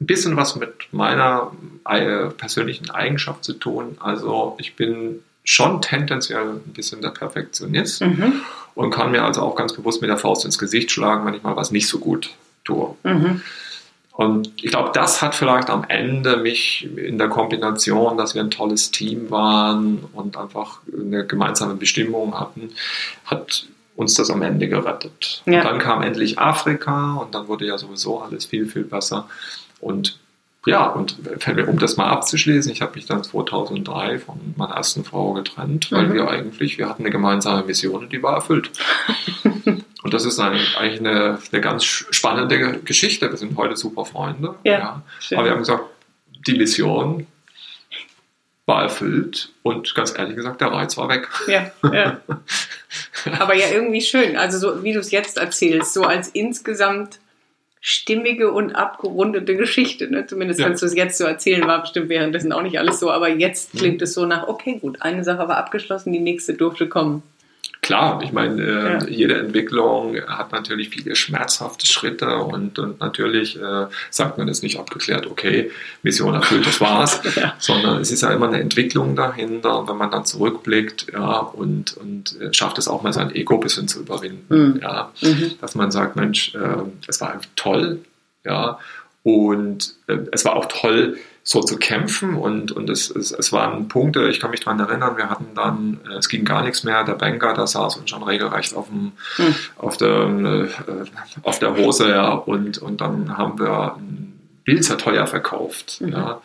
[0.00, 1.52] ein bisschen was mit meiner
[1.84, 3.96] äh, persönlichen Eigenschaft zu tun.
[4.00, 8.42] Also ich bin schon tendenziell ein bisschen der Perfektionist mhm.
[8.74, 11.42] und kann mir also auch ganz bewusst mit der Faust ins Gesicht schlagen, wenn ich
[11.42, 12.30] mal was nicht so gut
[12.64, 12.96] tue.
[13.04, 13.42] Mhm.
[14.12, 18.50] Und ich glaube, das hat vielleicht am Ende mich in der Kombination, dass wir ein
[18.50, 22.70] tolles Team waren und einfach eine gemeinsame Bestimmung hatten,
[23.26, 25.42] hat uns das am Ende gerettet.
[25.46, 25.58] Ja.
[25.58, 29.28] Und dann kam endlich Afrika und dann wurde ja sowieso alles viel, viel besser.
[29.80, 30.18] Und
[30.66, 31.16] ja, und
[31.68, 36.08] um das mal abzuschließen, ich habe mich dann 2003 von meiner ersten Frau getrennt, weil
[36.08, 36.14] mhm.
[36.14, 38.72] wir eigentlich, wir hatten eine gemeinsame Mission und die war erfüllt.
[40.02, 43.30] und das ist eigentlich eine, eine ganz spannende Geschichte.
[43.30, 44.56] Wir sind heute super Freunde.
[44.64, 45.02] Ja, ja.
[45.36, 45.84] Aber wir haben gesagt,
[46.48, 47.28] die Mission
[48.66, 51.28] war erfüllt und ganz ehrlich gesagt, der Reiz war weg.
[51.46, 52.20] Ja, ja.
[53.38, 54.36] Aber ja, irgendwie schön.
[54.36, 57.20] Also so wie du es jetzt erzählst, so als insgesamt
[57.80, 60.10] stimmige und abgerundete Geschichte.
[60.10, 60.26] Ne?
[60.26, 60.66] Zumindest ja.
[60.66, 63.74] kannst du es jetzt so erzählen, war bestimmt währenddessen auch nicht alles so, aber jetzt
[63.74, 63.78] mhm.
[63.78, 64.04] klingt mhm.
[64.04, 67.22] es so nach, okay, gut, eine Sache war abgeschlossen, die nächste durfte kommen.
[67.86, 69.06] Klar, ich meine, äh, ja.
[69.06, 74.80] jede Entwicklung hat natürlich viele schmerzhafte Schritte und, und natürlich äh, sagt man es nicht
[74.80, 75.70] abgeklärt, okay,
[76.02, 77.54] Mission erfüllt, das war's, ja.
[77.58, 82.40] sondern es ist ja immer eine Entwicklung dahinter, wenn man dann zurückblickt ja, und, und
[82.40, 84.72] äh, schafft es auch mal sein Ego ein bisschen zu überwinden.
[84.72, 84.80] Mhm.
[84.82, 85.52] Ja, mhm.
[85.60, 88.00] Dass man sagt, Mensch, äh, es war toll,
[88.44, 88.80] ja,
[89.22, 91.18] und äh, es war auch toll,
[91.48, 95.16] so zu kämpfen und, und es, es, es waren Punkte, ich kann mich daran erinnern,
[95.16, 98.24] wir hatten dann, äh, es ging gar nichts mehr, der Banker, der saß uns schon
[98.24, 99.54] regelrecht auf, dem, hm.
[99.78, 100.68] auf, der, äh,
[101.42, 106.00] auf der Hose ja, und, und dann haben wir ein Bild sehr teuer verkauft.
[106.00, 106.08] Mhm.
[106.08, 106.40] Ja.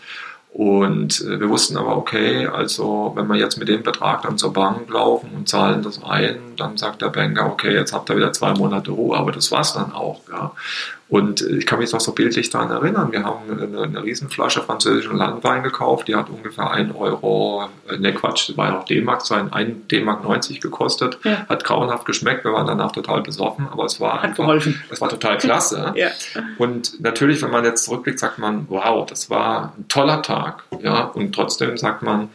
[0.54, 4.54] Und äh, wir wussten aber, okay, also wenn wir jetzt mit dem Betrag dann zur
[4.54, 8.34] Bank laufen und zahlen das ein, dann sagt der Banker, okay, jetzt habt ihr wieder
[8.34, 10.20] zwei Monate Ruhe, aber das war's dann auch.
[10.30, 10.52] Ja.
[11.12, 15.18] Und ich kann mich noch so bildlich daran erinnern, wir haben eine, eine Riesenflasche französischen
[15.18, 19.36] Landwein gekauft, die hat ungefähr 1 Euro, äh, ne Quatsch, war ja noch D-Mark, so
[19.36, 21.46] ein D-Mark 90 gekostet, ja.
[21.50, 24.82] hat grauenhaft geschmeckt, wir waren danach total besoffen, aber es war, einfach, geholfen.
[24.90, 25.92] es war total klasse.
[25.98, 26.12] ja.
[26.58, 31.04] Und natürlich, wenn man jetzt zurückblickt, sagt man, wow, das war ein toller Tag, ja,
[31.04, 32.30] und trotzdem sagt man,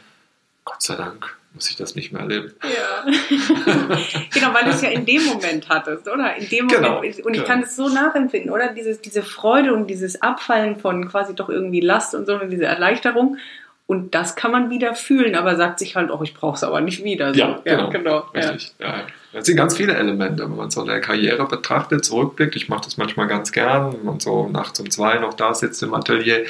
[0.67, 2.53] Gott sei Dank, muss ich das nicht mehr erleben.
[2.63, 3.11] Ja.
[4.33, 6.37] genau, weil du es ja in dem Moment hattest, oder?
[6.37, 7.19] In dem genau, Moment.
[7.21, 7.45] Und ich genau.
[7.45, 8.75] kann es so nachempfinden, oder?
[8.75, 12.67] Dieses, diese Freude und dieses Abfallen von quasi doch irgendwie Last und so, und diese
[12.67, 13.39] Erleichterung.
[13.87, 16.83] Und das kann man wieder fühlen, aber sagt sich halt, oh, ich brauche es aber
[16.83, 17.33] nicht wieder.
[17.33, 17.41] So.
[17.41, 17.91] Ja, ja, genau.
[17.91, 18.75] genau richtig.
[18.79, 18.87] Ja.
[18.87, 19.07] Ja.
[19.33, 22.55] Das sind ganz viele Elemente, wenn man so eine Karriere betrachtet, zurückblickt.
[22.55, 25.83] Ich mache das manchmal ganz gern, wenn man so nachts um zwei noch da sitzt
[25.83, 26.45] im Atelier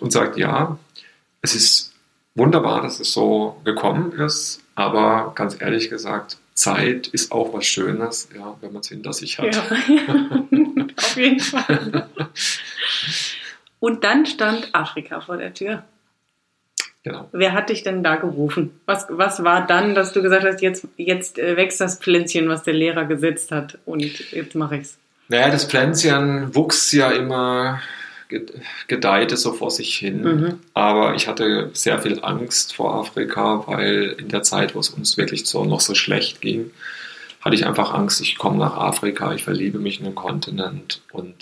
[0.00, 0.76] und sagt, ja,
[1.40, 1.93] es ist
[2.34, 8.28] wunderbar, dass es so gekommen ist, aber ganz ehrlich gesagt, Zeit ist auch was Schönes,
[8.34, 9.54] ja, wenn man es hinter sich hat.
[9.54, 9.62] Ja,
[10.96, 12.08] auf jeden Fall.
[13.80, 15.84] Und dann stand Afrika vor der Tür.
[17.02, 17.28] Genau.
[17.32, 18.80] Wer hat dich denn da gerufen?
[18.86, 22.62] Was, was war dann, dass du gesagt hast, jetzt, jetzt äh, wächst das Pflänzchen, was
[22.62, 24.98] der Lehrer gesetzt hat und jetzt mache ich es?
[25.28, 27.80] Naja, das Pflänzchen wuchs ja immer
[28.88, 30.22] gedeihte so vor sich hin.
[30.22, 30.54] Mhm.
[30.74, 35.16] Aber ich hatte sehr viel Angst vor Afrika, weil in der Zeit, wo es uns
[35.16, 36.70] wirklich so noch so schlecht ging,
[37.40, 41.02] hatte ich einfach Angst, ich komme nach Afrika, ich verliebe mich in den Kontinent.
[41.12, 41.34] Und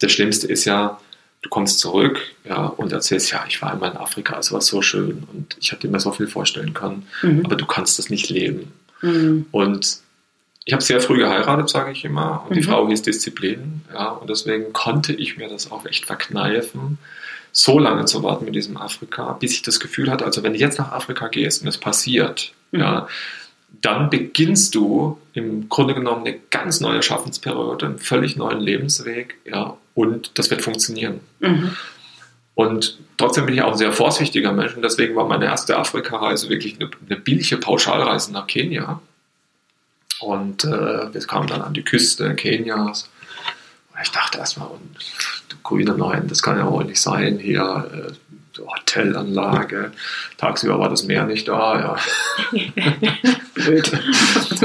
[0.00, 1.00] das Schlimmste ist ja,
[1.42, 4.82] du kommst zurück ja, und erzählst, ja, ich war einmal in Afrika, es war so
[4.82, 7.42] schön und ich habe dir mir so viel vorstellen können, mhm.
[7.44, 8.72] aber du kannst das nicht leben.
[9.02, 9.46] Mhm.
[9.52, 10.00] Und
[10.64, 12.54] ich habe sehr früh geheiratet, sage ich immer, und mhm.
[12.54, 16.98] die Frau hieß Disziplin, ja, und deswegen konnte ich mir das auch echt verkneifen,
[17.52, 20.58] so lange zu warten mit diesem Afrika, bis ich das Gefühl hatte, also wenn du
[20.58, 22.80] jetzt nach Afrika gehst und es passiert, mhm.
[22.80, 23.08] ja,
[23.82, 29.76] dann beginnst du im Grunde genommen eine ganz neue Schaffensperiode, einen völlig neuen Lebensweg, ja,
[29.94, 31.20] und das wird funktionieren.
[31.40, 31.76] Mhm.
[32.54, 36.50] Und trotzdem bin ich auch ein sehr vorsichtiger Mensch und deswegen war meine erste Afrika-Reise
[36.50, 39.00] wirklich eine, eine billige Pauschalreise nach Kenia.
[40.20, 43.08] Und äh, wir kamen dann an die Küste Kenias.
[43.92, 44.96] Und ich dachte erstmal, und,
[45.62, 47.38] grüne Nein, das kann ja wohl nicht sein.
[47.38, 48.12] Hier äh,
[48.58, 49.92] Hotelanlage,
[50.36, 51.98] tagsüber war das Meer nicht da.
[52.52, 52.60] Ja.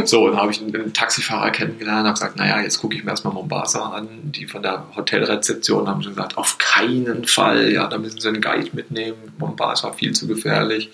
[0.05, 3.11] So, dann habe ich einen, einen Taxifahrer kennengelernt, habe gesagt, naja, jetzt gucke ich mir
[3.11, 4.07] erstmal Mombasa an.
[4.23, 8.41] Die von der Hotelrezeption haben schon gesagt, auf keinen Fall, ja, da müssen Sie einen
[8.41, 9.17] Guide mitnehmen.
[9.37, 10.91] Mombasa viel zu gefährlich.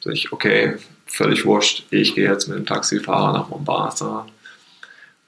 [0.00, 0.76] Sag ich, okay,
[1.10, 4.26] völlig wurscht, ich gehe jetzt mit dem Taxifahrer nach Mombasa.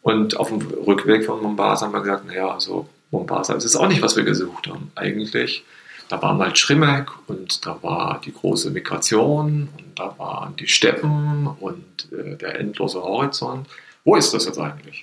[0.01, 3.89] Und auf dem Rückweg von Mombasa haben wir gesagt, naja, also Mombasa ist es auch
[3.89, 5.65] nicht, was wir gesucht haben eigentlich.
[6.09, 11.47] Da war mal Schrimmek und da war die große Migration und da waren die Steppen
[11.47, 13.67] und äh, der endlose Horizont.
[14.05, 15.03] Wo ist das jetzt eigentlich?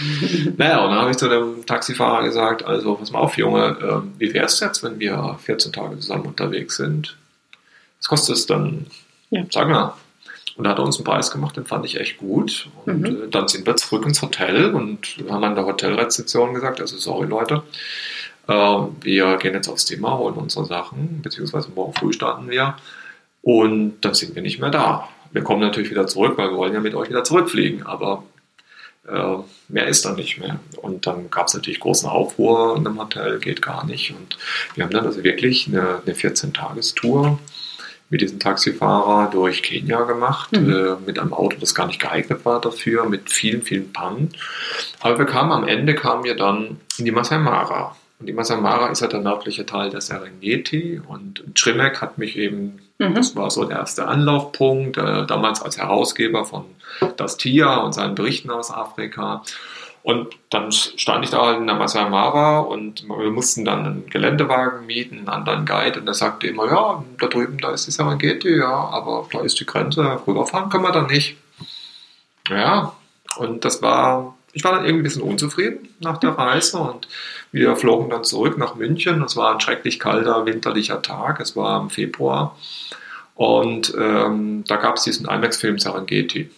[0.56, 4.20] naja, und dann habe ich zu dem Taxifahrer gesagt, also pass mal auf, Junge, äh,
[4.20, 7.16] wie wäre es jetzt, wenn wir 14 Tage zusammen unterwegs sind?
[7.98, 8.86] Was kostet es dann?
[9.30, 9.44] Ja.
[9.50, 9.94] Sag mal.
[10.56, 12.68] Und da hat er uns einen Preis gemacht, den fand ich echt gut.
[12.84, 13.06] Und mhm.
[13.06, 17.26] Äh, dann sind wir zurück ins Hotel und haben an der Hotelrezeption gesagt, also sorry
[17.26, 17.62] Leute,
[18.48, 22.76] äh, wir gehen jetzt aufs Thema, holen unsere Sachen, beziehungsweise morgen früh starten wir.
[23.42, 25.08] Und dann sind wir nicht mehr da.
[25.32, 28.22] Wir kommen natürlich wieder zurück, weil wir wollen ja mit euch wieder zurückfliegen, aber
[29.08, 29.36] äh,
[29.68, 30.60] mehr ist dann nicht mehr.
[30.76, 34.12] Und dann gab es natürlich großen Aufruhr in dem Hotel, geht gar nicht.
[34.12, 34.38] Und
[34.74, 37.38] wir haben dann also wirklich eine, eine 14-Tagestour
[38.12, 40.70] mit diesem Taxifahrer durch Kenia gemacht, mhm.
[40.70, 44.32] äh, mit einem Auto, das gar nicht geeignet war dafür, mit vielen, vielen Pannen.
[45.00, 47.96] Aber wir kamen am Ende, kamen wir dann in die Masai Mara.
[48.20, 52.36] Und die Masai Mara ist ja der nördliche Teil der Serengeti und Trimek hat mich
[52.36, 53.14] eben, mhm.
[53.14, 56.66] das war so der erste Anlaufpunkt, äh, damals als Herausgeber von
[57.16, 59.42] Das Tia und seinen Berichten aus Afrika.
[60.02, 64.84] Und dann stand ich da in der Masai Mara und wir mussten dann einen Geländewagen
[64.84, 68.56] mieten, einen anderen Guide und der sagte immer, ja, da drüben, da ist die Serengeti,
[68.58, 71.36] ja, aber da ist die Grenze, rüberfahren können wir dann nicht.
[72.48, 72.94] Ja,
[73.36, 77.06] und das war, ich war dann irgendwie ein bisschen unzufrieden nach der Reise und
[77.52, 79.22] wir flogen dann zurück nach München.
[79.22, 82.56] Es war ein schrecklich kalter, winterlicher Tag, es war im Februar
[83.36, 86.50] und ähm, da gab es diesen IMAX-Film Serengeti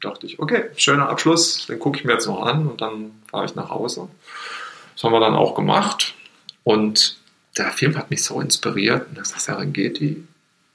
[0.00, 3.44] dachte ich, okay, schöner Abschluss, den gucke ich mir jetzt noch an und dann fahre
[3.44, 4.08] ich nach Hause.
[4.94, 6.14] Das haben wir dann auch gemacht
[6.64, 7.18] und
[7.56, 9.06] der Film hat mich so inspiriert.
[9.14, 10.24] Das ist Serengeti,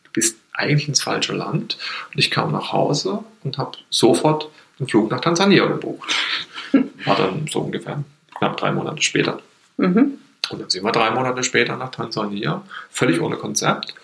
[0.03, 1.77] du bist eigentlich ins falsche Land.
[2.13, 6.13] Und ich kam nach Hause und habe sofort den Flug nach Tansania gebucht.
[7.05, 8.03] War dann so ungefähr
[8.37, 9.39] knapp drei Monate später.
[9.77, 10.19] Mhm.
[10.49, 13.95] Und dann sind wir drei Monate später nach Tansania, völlig ohne Konzept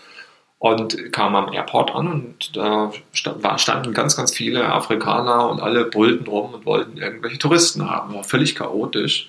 [0.62, 6.28] und kam am Airport an und da standen ganz, ganz viele Afrikaner und alle brüllten
[6.28, 8.14] rum und wollten irgendwelche Touristen haben.
[8.14, 9.28] War völlig chaotisch.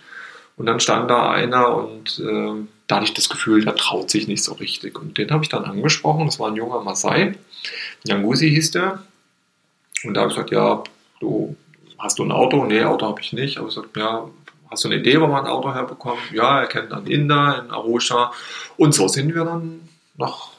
[0.58, 4.28] Und dann stand da einer und äh, da hatte ich das Gefühl, der traut sich
[4.28, 5.00] nicht so richtig.
[5.00, 6.26] Und den habe ich dann angesprochen.
[6.26, 7.38] Das war ein junger Masai.
[8.06, 9.02] Nyangusi hieß der.
[10.04, 10.84] Und da habe ich gesagt, ja,
[11.18, 11.56] du
[11.98, 12.66] hast du ein Auto?
[12.66, 13.56] Nee, Auto habe ich nicht.
[13.56, 14.28] Aber ich gesagt, ja,
[14.70, 16.20] hast du eine Idee, wo man ein Auto herbekommt?
[16.30, 18.32] Ja, er kennt einen Inder in Arusha.
[18.76, 20.51] Und so sind wir dann nach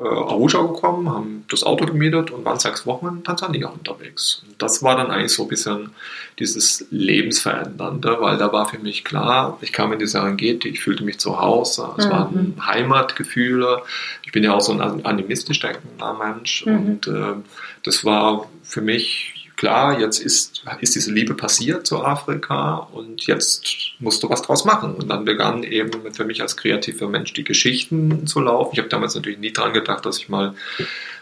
[0.00, 4.42] äh, Arusha gekommen, haben das Auto gemietet und waren sechs Wochen in Tansania unterwegs.
[4.46, 5.90] Und das war dann eigentlich so ein bisschen
[6.38, 11.04] dieses Lebensverändernde, weil da war für mich klar, ich kam in die Serengeti, ich fühlte
[11.04, 12.10] mich zu Hause, es mhm.
[12.10, 13.82] waren Heimatgefühle.
[14.24, 16.76] Ich bin ja auch so ein animistisch denkender Mensch mhm.
[16.76, 17.34] und äh,
[17.82, 23.92] das war für mich klar, jetzt ist, ist diese Liebe passiert zu Afrika und jetzt
[23.98, 24.94] musst du was draus machen.
[24.94, 28.70] Und dann begann eben für mich als kreativer Mensch die Geschichten zu laufen.
[28.72, 30.54] Ich habe damals natürlich nie dran gedacht, dass ich mal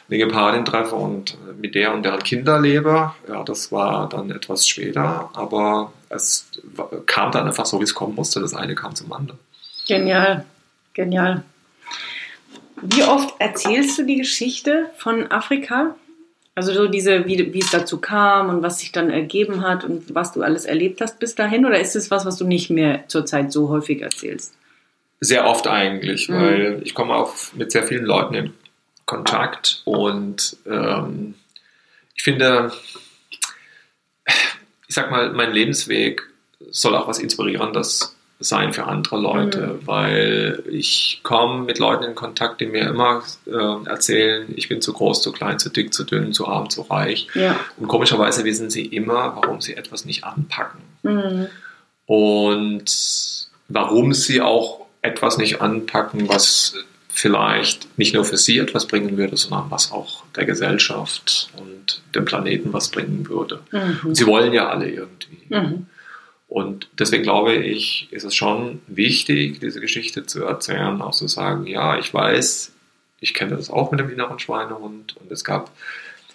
[0.09, 3.13] eine Gepardin treffe und mit der und deren Kinder lebe.
[3.29, 6.47] Ja, das war dann etwas später, aber es
[7.07, 8.39] kam dann einfach so, wie es kommen musste.
[8.39, 9.41] Das eine kam zum anderen.
[9.89, 10.45] Genial,
[10.95, 11.43] genial.
[12.83, 15.97] Wie oft erzählst du die Geschichte von Afrika?
[16.59, 20.13] Also so diese, wie, wie es dazu kam und was sich dann ergeben hat und
[20.13, 21.65] was du alles erlebt hast bis dahin?
[21.65, 24.55] Oder ist es was, was du nicht mehr zurzeit so häufig erzählst?
[25.21, 26.35] Sehr oft eigentlich, mhm.
[26.35, 28.55] weil ich komme auch mit sehr vielen Leuten in
[29.07, 31.35] Kontakt und ähm,
[32.17, 32.73] ich finde,
[34.27, 36.23] ich sag mal, mein Lebensweg
[36.73, 39.87] soll auch was Inspirierendes sein für andere Leute, mhm.
[39.87, 44.93] weil ich komme mit Leuten in Kontakt, die mir immer äh, erzählen, ich bin zu
[44.93, 47.27] groß, zu klein, zu dick, zu dünn, zu arm, zu reich.
[47.35, 47.59] Ja.
[47.77, 50.81] Und komischerweise wissen sie immer, warum sie etwas nicht anpacken.
[51.03, 51.47] Mhm.
[52.07, 56.75] Und warum sie auch etwas nicht anpacken, was
[57.09, 62.25] vielleicht nicht nur für sie etwas bringen würde, sondern was auch der Gesellschaft und dem
[62.25, 63.61] Planeten was bringen würde.
[63.73, 64.15] Mhm.
[64.15, 65.39] sie wollen ja alle irgendwie.
[66.49, 71.67] Und deswegen glaube ich, ist es schon wichtig, diese Geschichte zu erzählen, auch zu sagen,
[71.67, 72.73] ja, ich weiß,
[73.21, 75.71] ich kenne das auch mit dem inneren Schweinehund und es gab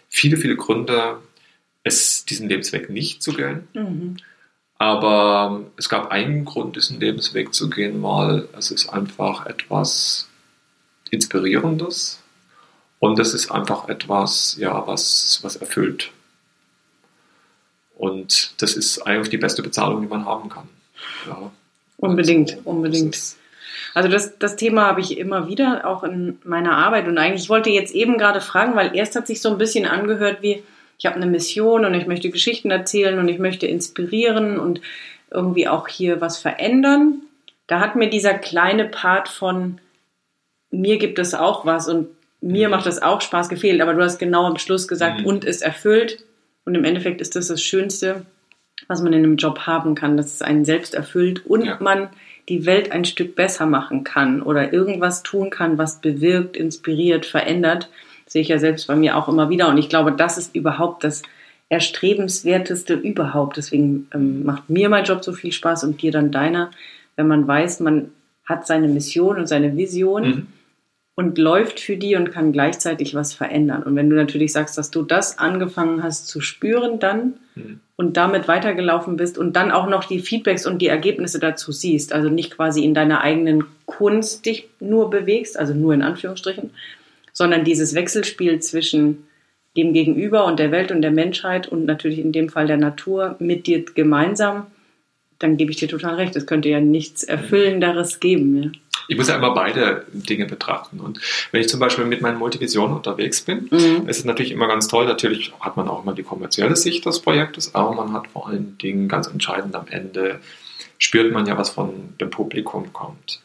[0.10, 1.17] viele, viele Gründe,
[1.83, 3.67] es diesen Lebensweg nicht zu gehen.
[3.73, 4.17] Mhm.
[4.77, 10.29] Aber es gab einen Grund, diesen Lebensweg zu gehen, weil es ist einfach etwas
[11.10, 12.21] Inspirierendes
[13.00, 16.12] und es ist einfach etwas, ja, was, was erfüllt.
[17.96, 20.67] Und das ist eigentlich die beste Bezahlung, die man haben kann.
[21.27, 21.52] Ja.
[21.98, 23.17] Unbedingt, also, unbedingt.
[23.94, 27.69] Also das, das Thema habe ich immer wieder auch in meiner Arbeit und eigentlich wollte
[27.69, 30.63] ich jetzt eben gerade fragen, weil erst hat sich so ein bisschen angehört wie,
[30.98, 34.81] ich habe eine Mission und ich möchte Geschichten erzählen und ich möchte inspirieren und
[35.29, 37.21] irgendwie auch hier was verändern.
[37.67, 39.79] Da hat mir dieser kleine Part von
[40.71, 42.10] mir gibt es auch was und
[42.41, 42.71] mir mhm.
[42.71, 45.27] macht das auch Spaß gefehlt, aber du hast genau am Schluss gesagt mhm.
[45.27, 46.25] und ist erfüllt
[46.66, 48.26] und im Endeffekt ist das das Schönste,
[48.88, 51.78] was man in einem Job haben kann, dass es einen selbst erfüllt und ja.
[51.80, 52.10] man
[52.50, 57.90] die Welt ein Stück besser machen kann oder irgendwas tun kann, was bewirkt, inspiriert, verändert.
[58.26, 59.70] Das sehe ich ja selbst bei mir auch immer wieder.
[59.70, 61.24] Und ich glaube, das ist überhaupt das
[61.70, 63.58] Erstrebenswerteste überhaupt.
[63.58, 66.72] Deswegen ähm, macht mir mein Job so viel Spaß und dir dann deiner,
[67.16, 68.12] wenn man weiß, man
[68.44, 70.28] hat seine Mission und seine Vision.
[70.28, 70.48] Mhm
[71.16, 73.84] und läuft für die und kann gleichzeitig was verändern.
[73.84, 77.80] Und wenn du natürlich sagst, dass du das angefangen hast zu spüren dann mhm.
[77.96, 82.14] und damit weitergelaufen bist und dann auch noch die Feedbacks und die Ergebnisse dazu siehst,
[82.14, 86.72] also nicht quasi in deiner eigenen Kunst dich nur bewegst, also nur in Anführungsstrichen,
[87.32, 89.28] sondern dieses Wechselspiel zwischen
[89.78, 93.36] dem Gegenüber und der Welt und der Menschheit und natürlich in dem Fall der Natur
[93.40, 94.68] mit dir gemeinsam,
[95.40, 96.36] dann gebe ich dir total recht.
[96.36, 98.64] Es könnte ja nichts Erfüllenderes geben.
[98.64, 98.72] Ja
[99.08, 100.99] ich muss ja immer beide Dinge betrachten.
[100.99, 101.19] Und
[101.51, 104.08] wenn ich zum Beispiel mit meinen Multivisionen unterwegs bin, mhm.
[104.08, 105.06] ist es natürlich immer ganz toll.
[105.06, 108.77] Natürlich hat man auch immer die kommerzielle Sicht des Projektes, aber man hat vor allen
[108.77, 110.39] Dingen ganz entscheidend am Ende
[110.97, 113.41] spürt man ja, was von dem Publikum kommt.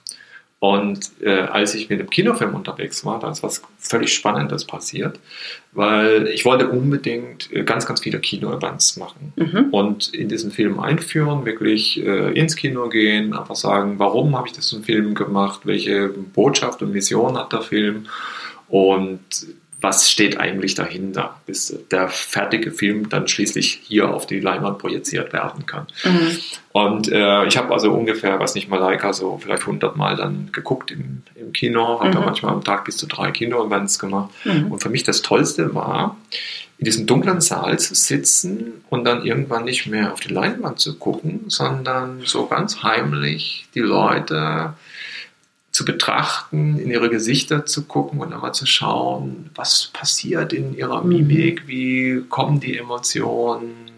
[0.61, 5.21] Und äh, als ich mit dem Kinofilm unterwegs war, da ist was völlig Spannendes passiert,
[5.71, 9.69] weil ich wollte unbedingt äh, ganz, ganz viele Kino-Events machen mhm.
[9.71, 14.53] und in diesen Film einführen, wirklich äh, ins Kino gehen, einfach sagen, warum habe ich
[14.53, 18.07] diesen Film gemacht, welche Botschaft und Mission hat der Film
[18.69, 19.21] und
[19.81, 25.33] was steht eigentlich dahinter, bis der fertige Film dann schließlich hier auf die Leinwand projiziert
[25.33, 25.87] werden kann.
[26.05, 26.39] Mhm.
[26.73, 30.51] Und äh, ich habe also ungefähr, was nicht mal Leica, so vielleicht 100 Mal dann
[30.53, 32.13] geguckt im, im Kino, habe mhm.
[32.13, 34.31] da manchmal am Tag bis zu drei Kino-Events gemacht.
[34.45, 34.73] Mhm.
[34.73, 36.17] Und für mich das Tollste war,
[36.79, 40.97] in diesem dunklen Saal zu sitzen und dann irgendwann nicht mehr auf die Leinwand zu
[40.97, 44.75] gucken, sondern so ganz heimlich die Leute
[45.79, 51.05] zu betrachten, in ihre Gesichter zu gucken und einmal zu schauen, was passiert in ihrer
[51.05, 51.09] mhm.
[51.09, 53.89] Mimik, wie kommen die Emotionen,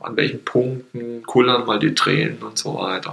[0.00, 3.12] an welchen Punkten kullern mal die Tränen und so weiter.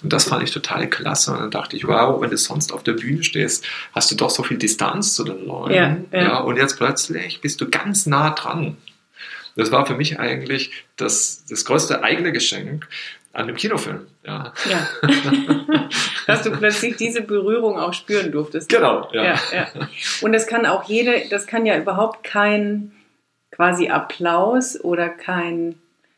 [0.00, 1.32] Und das fand ich total klasse.
[1.32, 4.30] Und dann dachte ich, wow, wenn du sonst auf der Bühne stehst, hast du doch
[4.30, 5.74] so viel Distanz zu den Leuten.
[5.74, 6.22] Ja, ja.
[6.22, 8.76] ja und jetzt plötzlich bist du ganz nah dran.
[9.56, 12.86] Das war für mich eigentlich das, das größte eigene Geschenk,
[13.38, 14.06] an dem Kinofilm.
[14.24, 14.52] Ja.
[14.68, 14.88] ja.
[16.26, 18.68] Dass du plötzlich diese Berührung auch spüren durftest.
[18.68, 19.24] Genau, ja.
[19.24, 19.68] ja, ja.
[20.20, 22.92] Und das kann auch jede, das kann ja überhaupt kein
[23.52, 25.76] quasi Applaus oder kein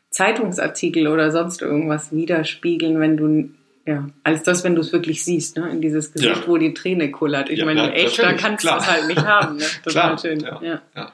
[0.09, 3.51] Zeitungsartikel oder sonst irgendwas widerspiegeln, wenn du
[3.85, 5.69] ja, als das, wenn du es wirklich siehst, ne?
[5.69, 6.47] in dieses Gesicht, ja.
[6.47, 7.49] wo die Träne kullert.
[7.49, 9.57] Ich ja, meine, echt, da kannst du es halt nicht haben.
[9.57, 9.65] Ne?
[9.83, 10.39] Total schön.
[10.39, 10.81] Ja.
[10.95, 11.13] Ja.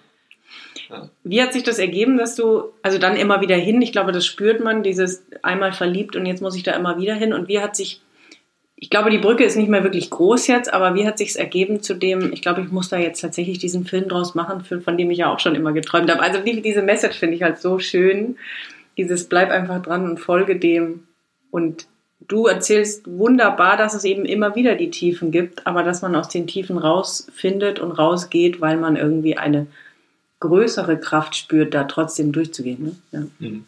[1.23, 4.25] Wie hat sich das ergeben, dass du, also dann immer wieder hin, ich glaube, das
[4.25, 7.33] spürt man, dieses einmal verliebt und jetzt muss ich da immer wieder hin.
[7.33, 8.01] Und wie hat sich,
[8.75, 11.35] ich glaube, die Brücke ist nicht mehr wirklich groß jetzt, aber wie hat sich es
[11.35, 14.97] ergeben zu dem, ich glaube, ich muss da jetzt tatsächlich diesen Film draus machen, von
[14.97, 16.21] dem ich ja auch schon immer geträumt habe.
[16.21, 18.37] Also diese Message finde ich halt so schön.
[18.97, 21.03] Dieses bleib einfach dran und folge dem.
[21.51, 21.87] Und
[22.27, 26.29] du erzählst wunderbar, dass es eben immer wieder die Tiefen gibt, aber dass man aus
[26.29, 29.67] den Tiefen rausfindet und rausgeht, weil man irgendwie eine
[30.39, 32.83] größere Kraft spürt, da trotzdem durchzugehen.
[32.83, 32.95] Ne?
[33.11, 33.27] Ja.
[33.39, 33.65] Mhm.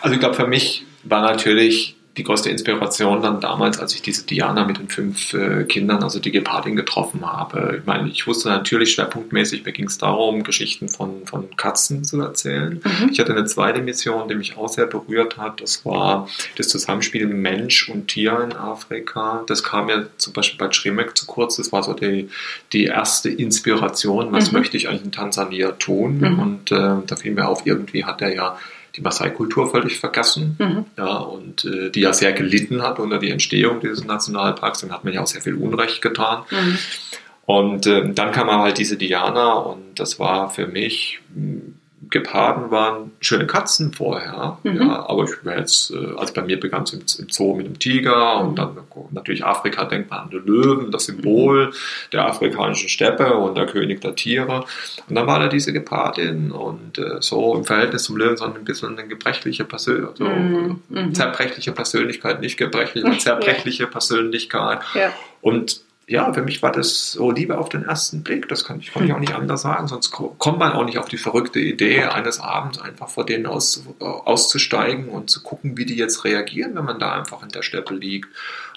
[0.00, 4.26] Also ich glaube, für mich war natürlich die größte Inspiration dann damals, als ich diese
[4.26, 7.78] Diana mit den fünf äh, Kindern, also die Gepardin, getroffen habe.
[7.80, 12.20] Ich meine, ich wusste natürlich schwerpunktmäßig, mir ging es darum, Geschichten von, von Katzen zu
[12.20, 12.82] erzählen.
[12.84, 13.08] Mhm.
[13.10, 15.62] Ich hatte eine zweite Mission, die mich auch sehr berührt hat.
[15.62, 19.44] Das war das Zusammenspiel Mensch und Tier in Afrika.
[19.46, 21.56] Das kam ja zum Beispiel bei Schremek zu kurz.
[21.56, 22.28] Das war so die,
[22.74, 24.58] die erste Inspiration, was mhm.
[24.58, 26.18] möchte ich eigentlich in Tansania tun.
[26.18, 26.38] Mhm.
[26.38, 28.58] Und äh, da fiel mir auf, irgendwie hat er ja
[28.96, 30.84] die Maasai-Kultur völlig vergessen, mhm.
[30.96, 34.80] ja, und äh, die ja sehr gelitten hat unter die Entstehung dieses Nationalparks.
[34.80, 36.44] Dann hat man ja auch sehr viel Unrecht getan.
[36.50, 36.78] Mhm.
[37.44, 41.20] Und äh, dann kam halt diese Diana und das war für mich
[42.10, 44.76] Geparden waren schöne Katzen vorher, mhm.
[44.76, 47.66] ja, aber ich wäre jetzt, äh, also bei mir begann es im, im, Zoo mit
[47.66, 48.48] dem Tiger mhm.
[48.48, 48.76] und dann
[49.12, 51.72] natürlich Afrika denkt man an den Löwen, das Symbol mhm.
[52.12, 54.64] der afrikanischen Steppe und der König der Tiere.
[55.08, 58.64] Und dann war da diese Gepardin und äh, so im Verhältnis zum Löwen so ein
[58.64, 60.82] bisschen eine gebrechliche Persönlichkeit, so, mhm.
[60.88, 61.14] mhm.
[61.14, 64.80] zerbrechliche Persönlichkeit, nicht gebrechliche, zerbrechliche Persönlichkeit.
[64.94, 65.12] Ja.
[65.40, 68.48] Und ja, für mich war das so Liebe auf den ersten Blick.
[68.48, 69.86] Das kann ich, kann ich auch nicht anders sagen.
[69.86, 73.84] Sonst kommt man auch nicht auf die verrückte Idee, eines Abends einfach vor denen aus,
[74.00, 77.94] auszusteigen und zu gucken, wie die jetzt reagieren, wenn man da einfach in der Steppe
[77.94, 78.28] liegt.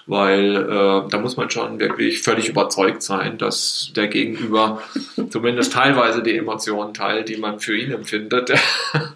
[0.06, 4.80] Weil äh, da muss man schon wirklich völlig überzeugt sein, dass der Gegenüber
[5.30, 8.52] zumindest teilweise die Emotionen teilt, die man für ihn empfindet.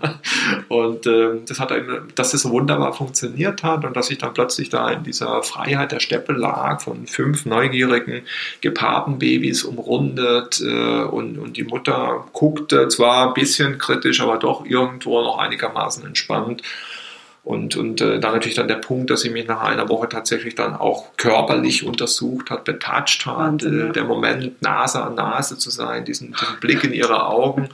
[0.68, 4.34] und äh, das hat einem, dass es so wunderbar funktioniert hat und dass ich dann
[4.34, 8.22] plötzlich da in dieser Freiheit der Steppe lag, von fünf neugierigen
[8.60, 15.22] Gepardenbabys umrundet äh, und, und die Mutter guckte zwar ein bisschen kritisch, aber doch irgendwo
[15.22, 16.62] noch einigermaßen entspannt.
[17.42, 20.54] Und, und äh, dann natürlich dann der Punkt, dass sie mich nach einer Woche tatsächlich
[20.56, 26.04] dann auch körperlich untersucht hat, betatscht hat, äh, der Moment Nase an Nase zu sein,
[26.04, 27.70] diesen, diesen Blick in ihre Augen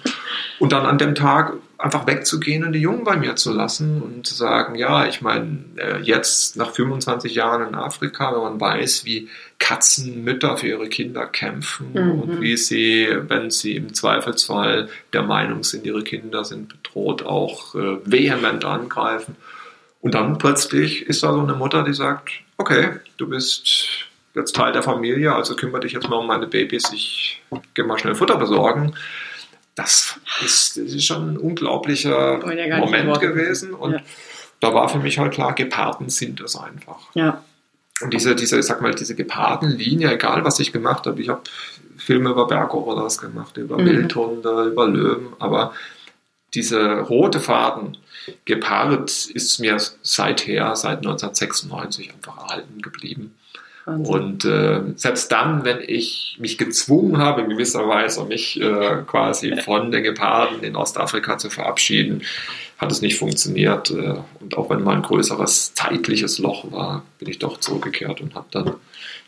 [0.61, 4.27] und dann an dem Tag einfach wegzugehen und die Jungen bei mir zu lassen und
[4.27, 9.05] zu sagen, ja, ich meine, äh, jetzt nach 25 Jahren in Afrika, wenn man weiß,
[9.05, 12.21] wie Katzenmütter für ihre Kinder kämpfen mhm.
[12.21, 17.75] und wie sie, wenn sie im Zweifelsfall der Meinung sind, ihre Kinder sind bedroht, auch
[17.75, 19.35] äh, vehement angreifen
[20.07, 23.89] und dann plötzlich ist da so eine Mutter, die sagt, okay, du bist
[24.35, 27.43] jetzt Teil der Familie, also kümmere dich jetzt mal um meine Babys, ich
[27.75, 28.95] gehe mal schnell Futter besorgen.
[29.75, 34.01] Das ist, das ist schon ein unglaublicher ja Moment gewesen und ja.
[34.61, 37.01] da war für mich halt klar, Geparden sind es einfach.
[37.15, 37.43] Ja.
[38.01, 41.43] Und diese, diese, sag mal, diese Gepardenlinie, egal was ich gemacht habe, ich habe
[41.97, 43.87] Filme über Bergoroders gemacht, über mhm.
[43.87, 45.75] Wildhunde, über Löwen, aber
[46.55, 47.99] diese rote Faden,
[48.45, 53.35] gepaart ist mir seither, seit 1996 einfach erhalten geblieben.
[53.87, 54.15] Wahnsinn.
[54.15, 59.57] Und äh, selbst dann, wenn ich mich gezwungen habe, in gewisser Weise, mich äh, quasi
[59.57, 62.23] von den Geparden in Ostafrika zu verabschieden,
[62.79, 63.91] hat es nicht funktioniert.
[63.91, 68.35] Äh, und auch wenn mal ein größeres zeitliches Loch war, bin ich doch zurückgekehrt und
[68.35, 68.75] habe dann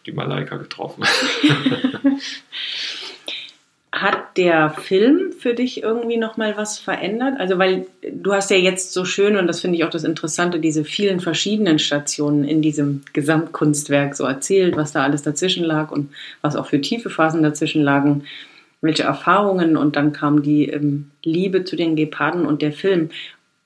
[0.07, 1.05] die Malaika getroffen.
[4.01, 7.35] Hat der Film für dich irgendwie nochmal was verändert?
[7.39, 10.61] Also, weil du hast ja jetzt so schön, und das finde ich auch das Interessante,
[10.61, 16.11] diese vielen verschiedenen Stationen in diesem Gesamtkunstwerk so erzählt, was da alles dazwischen lag und
[16.43, 18.25] was auch für tiefe Phasen dazwischen lagen,
[18.81, 23.11] welche Erfahrungen und dann kam die ähm, Liebe zu den Geparden und der Film,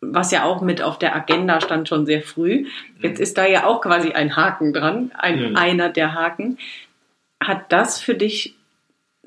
[0.01, 2.67] was ja auch mit auf der Agenda stand schon sehr früh.
[3.01, 3.23] Jetzt mhm.
[3.23, 5.57] ist da ja auch quasi ein Haken dran, ein, mhm.
[5.57, 6.59] einer der Haken.
[7.43, 8.55] Hat das für dich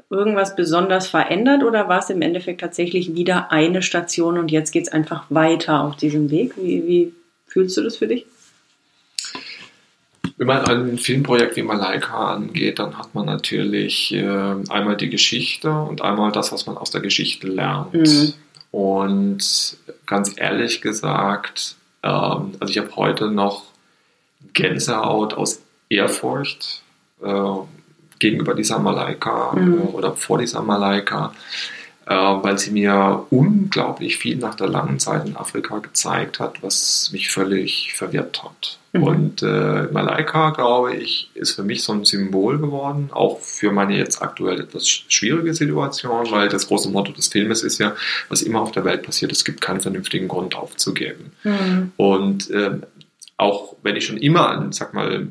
[0.09, 4.83] irgendwas besonders verändert oder war es im Endeffekt tatsächlich wieder eine Station und jetzt geht
[4.83, 6.53] es einfach weiter auf diesem Weg?
[6.57, 7.13] Wie, wie
[7.47, 8.25] fühlst du das für dich?
[10.37, 14.25] Wenn man ein Filmprojekt wie Malaika angeht, dann hat man natürlich äh,
[14.69, 17.93] einmal die Geschichte und einmal das, was man aus der Geschichte lernt.
[17.93, 18.33] Mhm.
[18.71, 23.63] Und ganz ehrlich gesagt, ähm, also ich habe heute noch
[24.53, 26.81] Gänsehaut aus Ehrfurcht,
[27.23, 27.51] äh,
[28.19, 29.81] gegenüber dieser Malaika mhm.
[29.93, 31.33] Oder vor dieser Malaika,
[32.05, 37.09] äh, weil sie mir unglaublich viel nach der langen Zeit in Afrika gezeigt hat, was
[37.11, 38.77] mich völlig verwirrt hat.
[38.93, 39.03] Mhm.
[39.03, 43.97] Und äh, Malaika, glaube ich, ist für mich so ein Symbol geworden, auch für meine
[43.97, 47.95] jetzt aktuell etwas schwierige Situation, weil das große Motto des Filmes ist ja,
[48.29, 51.31] was immer auf der Welt passiert, es gibt keinen vernünftigen Grund aufzugeben.
[51.43, 51.91] Mhm.
[51.97, 52.79] Und äh,
[53.37, 55.27] auch wenn ich schon immer sag mal,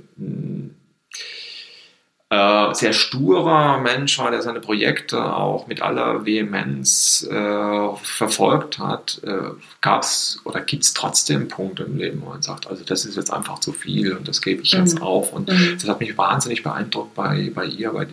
[2.30, 9.20] äh, sehr sturer Mensch war, der seine Projekte auch mit aller Vehemenz äh, verfolgt hat,
[9.24, 9.50] äh,
[9.80, 13.16] gab es oder gibt es trotzdem Punkte im Leben, wo man sagt, also das ist
[13.16, 15.02] jetzt einfach zu viel und das gebe ich jetzt mhm.
[15.02, 15.32] auf.
[15.32, 15.76] Und mhm.
[15.78, 18.06] das hat mich wahnsinnig beeindruckt bei, bei ihr, bei,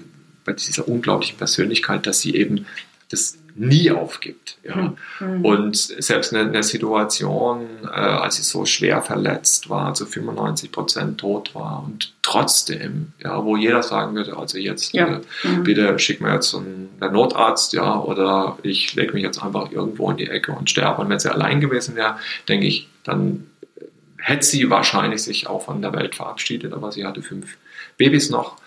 [0.45, 2.65] bei dieser unglaublichen Persönlichkeit, dass sie eben
[3.09, 4.57] das nie aufgibt.
[4.63, 4.93] Ja.
[5.19, 5.45] Mhm.
[5.45, 11.19] Und selbst in der Situation, äh, als sie so schwer verletzt war, zu 95 Prozent
[11.19, 15.07] tot war und trotzdem, ja, wo jeder sagen würde, also jetzt ja.
[15.07, 15.63] äh, mhm.
[15.63, 20.09] bitte schick mir jetzt einen, einen Notarzt, ja, oder ich lege mich jetzt einfach irgendwo
[20.11, 21.01] in die Ecke und sterbe.
[21.01, 23.47] Und wenn sie allein gewesen wäre, denke ich, dann
[24.17, 27.57] hätte sie wahrscheinlich sich auch von der Welt verabschiedet, aber sie hatte fünf
[27.97, 28.57] Babys noch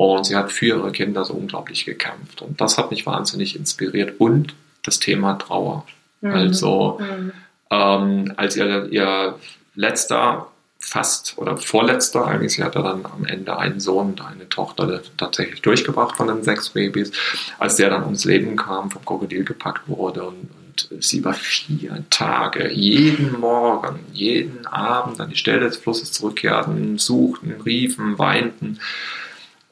[0.00, 2.40] und sie hat für ihre Kinder so unglaublich gekämpft.
[2.40, 4.18] Und das hat mich wahnsinnig inspiriert.
[4.18, 5.84] Und das Thema Trauer.
[6.22, 6.32] Mhm.
[6.32, 7.32] Also, mhm.
[7.70, 9.38] Ähm, als ihr, ihr
[9.74, 10.46] letzter,
[10.78, 15.60] fast oder vorletzter, eigentlich, sie hatte dann am Ende einen Sohn und eine Tochter tatsächlich
[15.60, 17.12] durchgebracht von den sechs Babys,
[17.58, 20.48] als der dann ums Leben kam, vom Krokodil gepackt wurde und,
[20.88, 26.96] und sie über vier Tage, jeden Morgen, jeden Abend an die Stelle des Flusses zurückkehrten,
[26.96, 28.78] suchten, riefen, weinten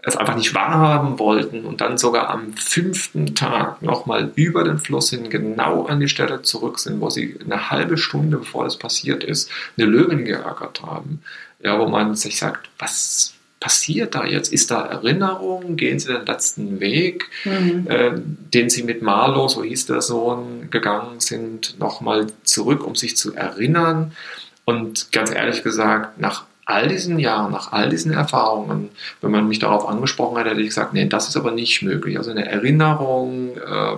[0.09, 5.11] es einfach nicht wahrhaben wollten und dann sogar am fünften Tag nochmal über den Fluss
[5.11, 9.24] hin genau an die Stelle zurück sind, wo sie eine halbe Stunde bevor das passiert
[9.24, 11.22] ist, eine Löwin geärgert haben.
[11.62, 14.52] Ja, wo man sich sagt, was passiert da jetzt?
[14.52, 15.76] Ist da Erinnerung?
[15.76, 17.86] Gehen sie den letzten Weg, mhm.
[17.88, 23.16] äh, den sie mit Marlo, so hieß der Sohn, gegangen sind, nochmal zurück, um sich
[23.16, 24.12] zu erinnern?
[24.64, 28.90] Und ganz ehrlich gesagt, nach all diesen Jahren, nach all diesen Erfahrungen,
[29.22, 32.18] wenn man mich darauf angesprochen hat, hätte ich gesagt, nee, das ist aber nicht möglich.
[32.18, 33.96] Also eine Erinnerung, äh,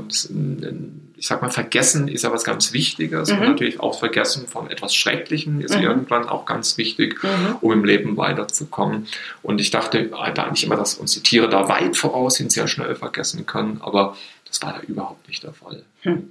[1.16, 3.30] ich sag mal, Vergessen ist ja was ganz Wichtiges.
[3.30, 3.38] Mhm.
[3.38, 5.82] Und natürlich auch Vergessen von etwas Schrecklichen ist mhm.
[5.82, 7.56] irgendwann auch ganz wichtig, mhm.
[7.60, 9.08] um im Leben weiterzukommen.
[9.42, 12.94] Und ich dachte eigentlich immer, dass uns die Tiere da weit voraus sind, sehr schnell
[12.94, 14.16] vergessen können, aber
[14.46, 15.82] das war da überhaupt nicht der Fall.
[16.02, 16.30] Hm.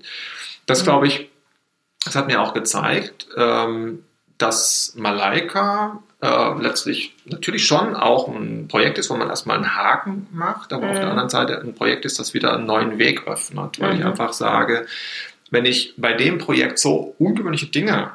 [0.66, 1.30] Das glaube ich,
[2.06, 4.04] das hat mir auch gezeigt, ähm,
[4.38, 10.28] dass Malaika äh, letztlich natürlich schon auch ein Projekt ist, wo man erstmal einen Haken
[10.32, 10.90] macht, aber mhm.
[10.92, 11.12] auf der mhm.
[11.12, 14.00] anderen Seite ein Projekt ist, das wieder einen neuen Weg öffnet, weil mhm.
[14.00, 14.86] ich einfach sage,
[15.50, 18.12] wenn ich bei dem Projekt so ungewöhnliche Dinge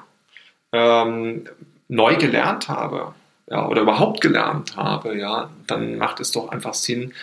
[0.73, 1.49] ähm,
[1.89, 3.15] neu gelernt habe,
[3.49, 7.15] ja, oder überhaupt gelernt habe, ja, dann macht es doch einfach Sinn,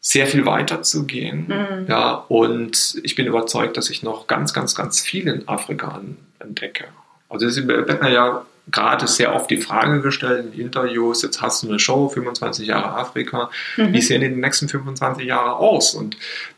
[0.00, 1.46] sehr viel weiter zu gehen.
[1.48, 1.86] Mhm.
[1.88, 6.00] Ja, und ich bin überzeugt, dass ich noch ganz, ganz, ganz viel in Afrika
[6.40, 6.84] entdecke.
[7.28, 11.68] Also wird mir ja gerade sehr oft die Frage gestellt in Interviews, jetzt hast du
[11.68, 13.92] eine Show, 25 Jahre Afrika, mhm.
[13.92, 15.94] wie sehen die nächsten 25 Jahre aus?
[15.94, 16.16] Und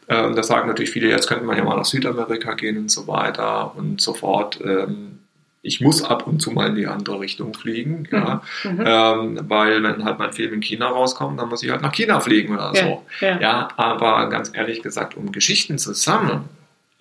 [0.08, 3.06] ähm, da sagen natürlich viele, jetzt könnte man ja mal nach Südamerika gehen und so
[3.06, 4.60] weiter und so fort.
[4.62, 5.20] Ähm,
[5.62, 8.70] ich muss ab und zu mal in die andere Richtung fliegen, ja, mhm.
[8.70, 8.84] mhm.
[8.86, 12.20] ähm, weil wenn halt mein Film in China rauskommt, dann muss ich halt nach China
[12.20, 13.06] fliegen oder ja, so.
[13.20, 13.40] Ja.
[13.40, 16.50] ja, aber ganz ehrlich gesagt, um Geschichten zu sammeln,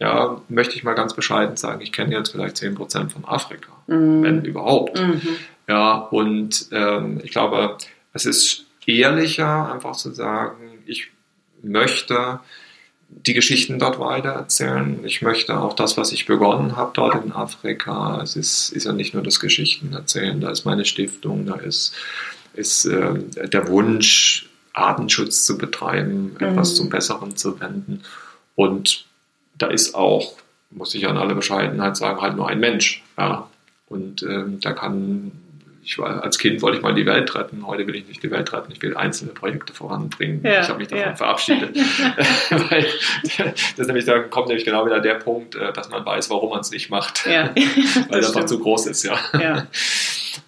[0.03, 4.21] ja, möchte ich mal ganz bescheiden sagen, ich kenne jetzt vielleicht 10% von Afrika, mhm.
[4.21, 4.99] wenn überhaupt.
[4.99, 5.21] Mhm.
[5.69, 7.77] Ja, und ähm, ich glaube,
[8.11, 11.09] es ist ehrlicher, einfach zu sagen, ich
[11.61, 12.41] möchte
[13.07, 14.99] die Geschichten dort weitererzählen.
[15.05, 18.91] Ich möchte auch das, was ich begonnen habe dort in Afrika, es ist, ist ja
[18.91, 21.95] nicht nur das Geschichten erzählen, da ist meine Stiftung, da ist,
[22.55, 23.13] ist äh,
[23.47, 26.45] der Wunsch, Artenschutz zu betreiben, mhm.
[26.45, 28.01] etwas zum Besseren zu wenden.
[28.55, 29.05] Und
[29.63, 30.33] da ist auch,
[30.71, 33.03] muss ich an alle Bescheidenheit sagen, halt nur ein Mensch.
[33.17, 33.49] Ja.
[33.87, 35.31] Und ähm, da kann,
[35.83, 38.31] ich war, als Kind wollte ich mal die Welt retten, heute will ich nicht die
[38.31, 40.41] Welt retten, ich will einzelne Projekte voranbringen.
[40.43, 41.15] Ja, ich habe mich davon ja.
[41.15, 41.75] verabschiedet.
[42.49, 42.85] Weil
[43.77, 46.61] das nämlich, da kommt nämlich genau wieder der Punkt, äh, dass man weiß, warum man
[46.61, 47.25] es nicht macht.
[47.27, 47.53] Weil
[48.09, 49.17] das einfach zu groß ist, ja.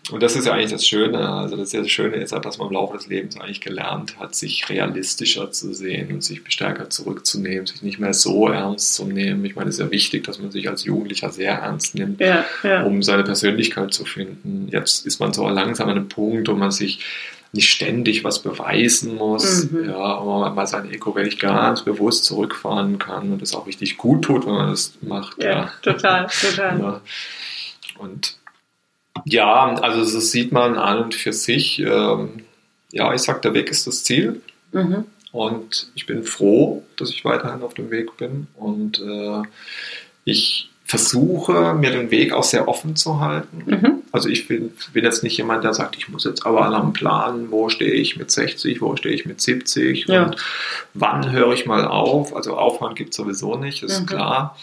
[0.07, 0.13] Ja.
[0.13, 1.27] Und das ist ja eigentlich das Schöne.
[1.29, 4.35] Also das, das Schöne ist halt, dass man im Laufe des Lebens eigentlich gelernt hat,
[4.35, 9.43] sich realistischer zu sehen und sich stärker zurückzunehmen, sich nicht mehr so ernst zu nehmen.
[9.45, 12.45] Ich meine, es ist ja wichtig, dass man sich als Jugendlicher sehr ernst nimmt, ja,
[12.63, 12.83] ja.
[12.83, 14.69] um seine Persönlichkeit zu finden.
[14.71, 17.03] Jetzt ist man so langsam an einem Punkt, wo man sich
[17.55, 19.89] nicht ständig was beweisen muss, mhm.
[19.89, 24.25] ja, aber mal sein Ego wirklich ganz bewusst zurückfahren kann und es auch richtig gut
[24.25, 25.41] tut, wenn man das macht.
[25.41, 25.71] Ja, ja.
[25.81, 26.79] total, total.
[26.79, 27.01] Ja.
[27.97, 28.37] Und
[29.23, 31.79] ja, also das sieht man an und für sich.
[31.79, 32.43] Ähm,
[32.91, 34.41] ja, ich sag, der Weg ist das Ziel.
[34.71, 35.05] Mhm.
[35.31, 38.47] Und ich bin froh, dass ich weiterhin auf dem Weg bin.
[38.55, 39.41] Und äh,
[40.23, 43.63] ich versuche, mir den Weg auch sehr offen zu halten.
[43.65, 44.03] Mhm.
[44.11, 47.51] Also ich bin, bin, jetzt nicht jemand, der sagt, ich muss jetzt aber alarm planen,
[47.51, 50.23] wo stehe ich mit 60, wo stehe ich mit 70 ja.
[50.23, 50.35] und
[50.93, 52.35] wann höre ich mal auf.
[52.35, 54.05] Also aufhören gibt es sowieso nicht, ist mhm.
[54.05, 54.57] klar.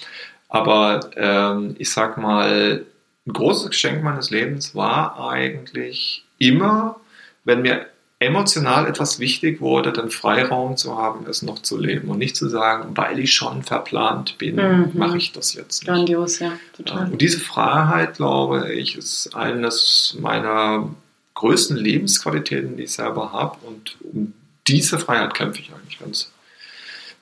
[0.48, 2.86] Aber ähm, ich sag mal,
[3.26, 6.96] ein großes Geschenk meines Lebens war eigentlich immer,
[7.44, 7.86] wenn mir
[8.18, 12.48] emotional etwas wichtig wurde, den Freiraum zu haben, es noch zu leben und nicht zu
[12.48, 14.90] sagen, weil ich schon verplant bin, mhm.
[14.94, 15.88] mache ich das jetzt nicht.
[15.88, 17.10] Grandios, ja, total.
[17.10, 20.88] Und diese Freiheit, glaube ich, ist eines meiner
[21.34, 24.32] größten Lebensqualitäten, die ich selber habe und um
[24.68, 26.30] diese Freiheit kämpfe ich eigentlich ganz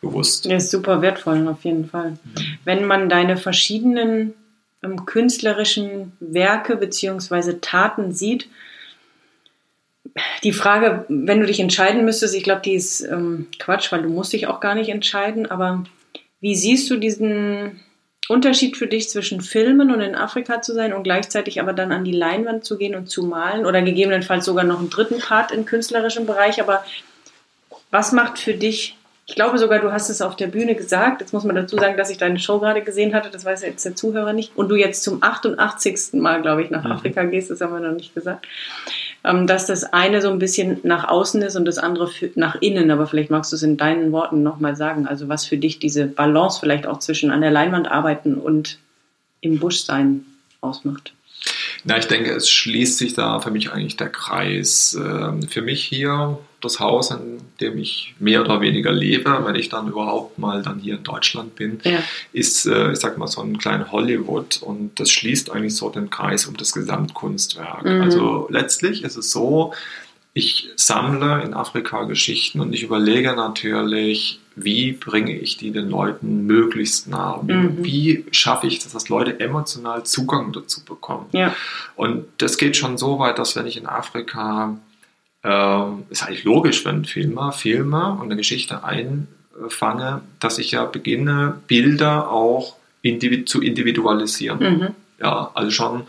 [0.01, 0.44] bewusst.
[0.44, 2.11] Ja, ist super wertvoll, auf jeden Fall.
[2.11, 2.59] Mhm.
[2.64, 4.34] Wenn man deine verschiedenen
[5.07, 7.55] künstlerischen Werke bzw.
[7.61, 8.49] Taten sieht.
[10.43, 14.09] Die Frage, wenn du dich entscheiden müsstest, ich glaube, die ist ähm, Quatsch, weil du
[14.09, 15.85] musst dich auch gar nicht entscheiden, aber
[16.41, 17.81] wie siehst du diesen
[18.28, 22.05] Unterschied für dich zwischen Filmen und in Afrika zu sein und gleichzeitig aber dann an
[22.05, 25.64] die Leinwand zu gehen und zu malen oder gegebenenfalls sogar noch einen dritten Part im
[25.64, 26.85] künstlerischen Bereich, aber
[27.91, 28.97] was macht für dich
[29.31, 31.20] ich glaube sogar, du hast es auf der Bühne gesagt.
[31.20, 33.31] Jetzt muss man dazu sagen, dass ich deine Show gerade gesehen hatte.
[33.31, 34.57] Das weiß jetzt der Zuhörer nicht.
[34.57, 36.14] Und du jetzt zum 88.
[36.14, 36.91] Mal, glaube ich, nach mhm.
[36.91, 37.49] Afrika gehst.
[37.49, 38.49] Das haben wir noch nicht gesagt.
[39.22, 42.91] Ähm, dass das eine so ein bisschen nach außen ist und das andere nach innen.
[42.91, 45.07] Aber vielleicht magst du es in deinen Worten nochmal sagen.
[45.07, 48.78] Also was für dich diese Balance vielleicht auch zwischen an der Leinwand arbeiten und
[49.43, 50.24] im Busch sein
[50.61, 51.12] ausmacht.
[51.85, 54.99] Na, ich denke, es schließt sich da für mich eigentlich der Kreis.
[55.01, 59.68] Ähm, für mich hier das Haus, in dem ich mehr oder weniger lebe, wenn ich
[59.68, 61.98] dann überhaupt mal dann hier in Deutschland bin, ja.
[62.32, 66.11] ist, äh, ich sag mal, so ein kleiner Hollywood und das schließt eigentlich so den
[66.11, 67.84] Kreis um das Gesamtkunstwerk.
[67.84, 68.02] Mhm.
[68.02, 69.72] Also letztlich ist es so,
[70.32, 76.46] ich sammle in Afrika Geschichten und ich überlege natürlich, wie bringe ich die den Leuten
[76.46, 77.40] möglichst nah?
[77.42, 77.78] Mhm.
[77.84, 81.26] Wie schaffe ich, dass das Leute emotional Zugang dazu bekommen?
[81.32, 81.54] Ja.
[81.96, 84.76] Und das geht schon so weit, dass wenn ich in Afrika,
[85.43, 91.61] äh, ist eigentlich logisch, wenn Filmer, Filme und eine Geschichte einfange, dass ich ja beginne,
[91.66, 94.59] Bilder auch individu zu individualisieren.
[94.59, 94.88] Mhm.
[95.20, 96.03] Ja, also schon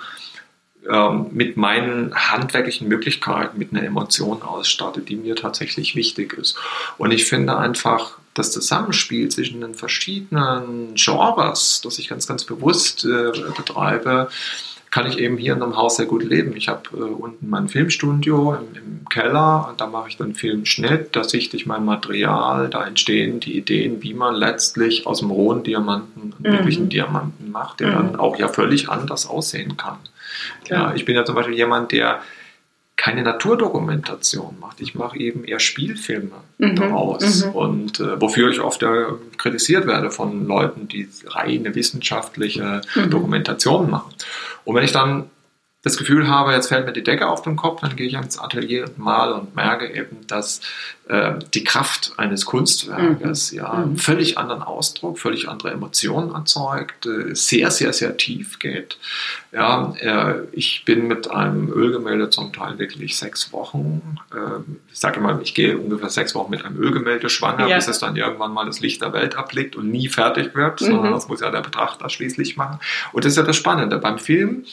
[0.89, 6.57] ähm, mit meinen handwerklichen Möglichkeiten, mit einer Emotion ausstatte, die mir tatsächlich wichtig ist.
[6.97, 13.05] Und ich finde einfach, das Zusammenspiel zwischen den verschiedenen Genres, das ich ganz, ganz bewusst
[13.05, 14.29] äh, betreibe,
[14.91, 16.55] kann ich eben hier in einem Haus sehr gut leben.
[16.55, 21.15] Ich habe äh, unten mein Filmstudio im, im Keller und da mache ich dann Filmschnitt,
[21.15, 25.63] da sichte ich mein Material, da entstehen die Ideen, wie man letztlich aus dem rohen
[25.63, 26.57] Diamanten einen mhm.
[26.57, 27.93] wirklichen Diamanten macht, der mhm.
[27.93, 29.97] dann auch ja völlig anders aussehen kann.
[30.67, 32.21] Ja, ich bin ja zum Beispiel jemand, der
[33.01, 34.79] keine Naturdokumentation macht.
[34.79, 36.75] Ich mache eben eher Spielfilme mhm.
[36.75, 37.45] daraus.
[37.45, 37.51] Mhm.
[37.53, 39.05] Und äh, wofür ich oft äh,
[39.39, 43.09] kritisiert werde von Leuten, die reine wissenschaftliche mhm.
[43.09, 44.13] Dokumentation machen.
[44.65, 45.31] Und wenn ich dann
[45.83, 48.37] das Gefühl habe, jetzt fällt mir die Decke auf den Kopf, dann gehe ich ans
[48.37, 50.61] Atelier und male und merke eben, dass
[51.07, 53.57] äh, die Kraft eines Kunstwerkes mhm.
[53.57, 53.97] ja einen mhm.
[53.97, 58.99] völlig anderen Ausdruck, völlig andere Emotionen erzeugt, äh, sehr, sehr, sehr tief geht.
[59.51, 64.61] Ja, äh, ich bin mit einem Ölgemälde zum Teil wirklich sechs Wochen, äh,
[64.91, 67.77] ich sage mal, ich gehe ungefähr sechs Wochen mit einem Ölgemälde schwanger, ja.
[67.77, 70.85] bis es dann irgendwann mal das Licht der Welt erblickt und nie fertig wird, mhm.
[70.85, 72.79] sondern das muss ja der Betrachter schließlich machen.
[73.13, 73.97] Und das ist ja das Spannende.
[73.97, 74.63] Beim Film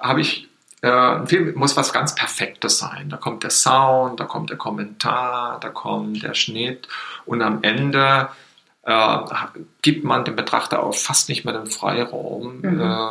[0.00, 0.48] habe ich,
[0.82, 3.10] äh, ein Film muss was ganz Perfektes sein.
[3.10, 6.88] Da kommt der Sound, da kommt der Kommentar, da kommt der Schnitt
[7.26, 8.28] und am Ende
[8.82, 9.18] äh,
[9.82, 12.60] gibt man dem Betrachter auch fast nicht mehr den Freiraum.
[12.62, 12.80] Mhm.
[12.80, 13.10] Äh,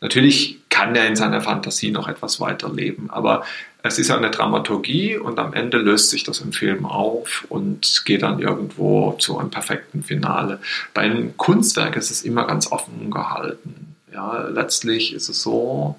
[0.00, 3.44] natürlich kann er in seiner Fantasie noch etwas weiterleben, aber
[3.82, 8.02] es ist ja eine Dramaturgie und am Ende löst sich das im Film auf und
[8.04, 10.60] geht dann irgendwo zu einem perfekten Finale.
[10.94, 13.96] Bei einem Kunstwerk ist es immer ganz offen gehalten.
[14.12, 15.96] Ja, letztlich ist es so,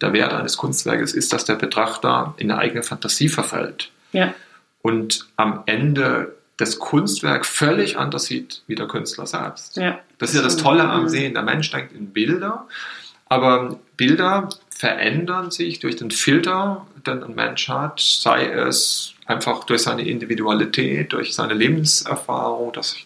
[0.00, 3.90] der Wert eines Kunstwerkes ist, dass der Betrachter in eine eigene Fantasie verfällt.
[4.12, 4.34] Ja.
[4.82, 9.76] Und am Ende das Kunstwerk völlig anders sieht wie der Künstler selbst.
[9.76, 9.98] Ja.
[10.18, 11.34] Das ist ja das Tolle am Sehen.
[11.34, 12.66] Der Mensch denkt in Bilder,
[13.28, 19.82] aber Bilder verändern sich durch den Filter, den ein Mensch hat, sei es einfach durch
[19.82, 22.96] seine Individualität, durch seine Lebenserfahrung, das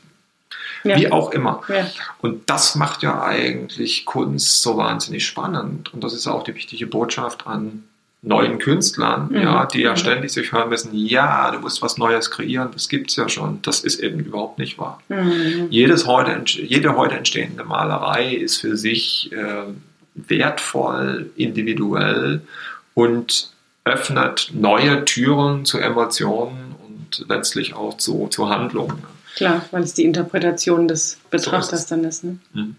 [0.85, 0.97] ja.
[0.97, 1.62] Wie auch immer.
[1.68, 1.87] Ja.
[2.20, 5.93] Und das macht ja eigentlich Kunst so wahnsinnig spannend.
[5.93, 7.85] Und das ist auch die wichtige Botschaft an
[8.24, 9.37] neuen Künstlern, mhm.
[9.37, 9.97] ja, die ja mhm.
[9.97, 13.61] ständig sich hören müssen, ja, du musst was Neues kreieren, das gibt es ja schon.
[13.62, 15.01] Das ist eben überhaupt nicht wahr.
[15.09, 15.66] Mhm.
[15.70, 19.64] Jedes heute, jede heute entstehende Malerei ist für sich äh,
[20.14, 22.43] wertvoll, individuell
[22.95, 23.51] und
[23.85, 29.14] öffnet neue Türen zu Emotionen und letztlich auch zu, zu Handlungen.
[29.37, 32.24] Klar, weil es die Interpretation des Betrachters so dann ist.
[32.24, 32.39] Ne?
[32.53, 32.76] Mhm.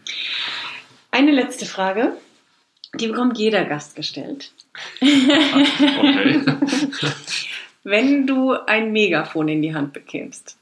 [1.12, 2.14] Eine letzte Frage,
[2.96, 4.52] die bekommt jeder Gast gestellt.
[5.02, 6.42] okay.
[7.84, 10.58] Wenn du ein Megafon in die Hand bekämst,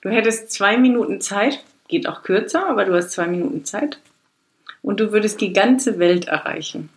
[0.00, 3.98] du hättest zwei Minuten Zeit, geht auch kürzer, aber du hast zwei Minuten Zeit
[4.80, 6.88] und du würdest die ganze Welt erreichen.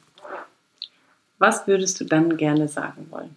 [1.39, 3.35] Was würdest du dann gerne sagen wollen?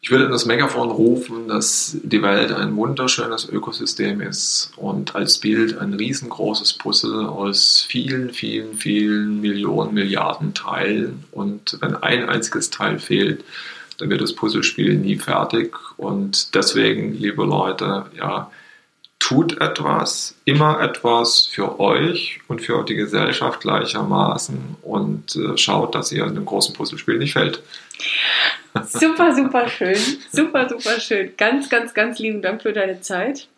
[0.00, 5.38] Ich würde in das Megafon rufen, dass die Welt ein wunderschönes Ökosystem ist und als
[5.38, 11.24] Bild ein riesengroßes Puzzle aus vielen, vielen, vielen Millionen, Milliarden Teilen.
[11.32, 13.44] Und wenn ein einziges Teil fehlt,
[13.98, 15.76] dann wird das Puzzlespiel nie fertig.
[15.96, 18.52] Und deswegen, liebe Leute, ja,
[19.28, 26.10] tut etwas, immer etwas für euch und für die Gesellschaft gleichermaßen und äh, schaut, dass
[26.12, 27.62] ihr in dem großen Puzzlespiel nicht fällt.
[28.86, 29.98] Super, super schön.
[30.32, 31.32] Super, super schön.
[31.36, 33.48] Ganz, ganz, ganz lieben Dank für deine Zeit.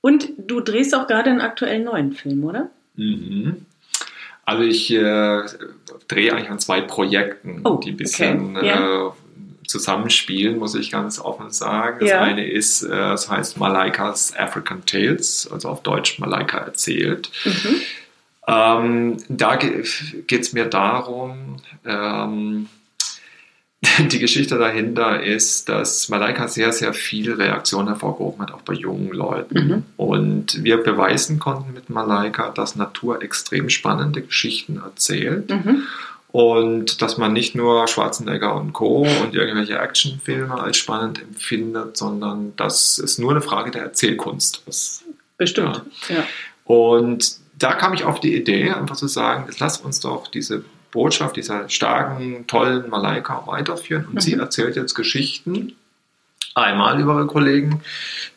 [0.00, 2.70] Und du drehst auch gerade einen aktuellen neuen Film, oder?
[2.94, 3.66] Mhm.
[4.44, 5.42] Also ich äh,
[6.06, 8.66] drehe eigentlich an zwei Projekten, oh, die ein bisschen okay.
[8.66, 9.08] yeah.
[9.08, 9.10] äh,
[9.70, 12.00] zusammenspielen, muss ich ganz offen sagen.
[12.00, 12.20] Das ja.
[12.20, 17.30] eine ist, äh, das heißt Malaikas African Tales, also auf Deutsch Malaika erzählt.
[17.44, 17.80] Mhm.
[18.46, 21.56] Ähm, da geht es mir darum,
[21.86, 22.68] ähm,
[23.98, 29.12] die Geschichte dahinter ist, dass Malaika sehr, sehr viel Reaktion hervorgehoben hat, auch bei jungen
[29.12, 29.66] Leuten.
[29.66, 29.84] Mhm.
[29.96, 35.50] Und wir beweisen konnten mit Malaika, dass Natur extrem spannende Geschichten erzählt.
[35.50, 35.84] Mhm.
[36.32, 39.06] Und dass man nicht nur Schwarzenegger und Co.
[39.22, 45.04] und irgendwelche Actionfilme als spannend empfindet, sondern dass es nur eine Frage der Erzählkunst ist.
[45.36, 46.16] Bestimmt, ja.
[46.16, 46.24] ja.
[46.64, 51.36] Und da kam ich auf die Idee, einfach zu sagen, lass uns doch diese Botschaft
[51.36, 54.06] dieser starken, tollen Malaika weiterführen.
[54.06, 54.20] Und mhm.
[54.20, 55.74] sie erzählt jetzt Geschichten.
[56.54, 57.82] Einmal über ihre Kollegen,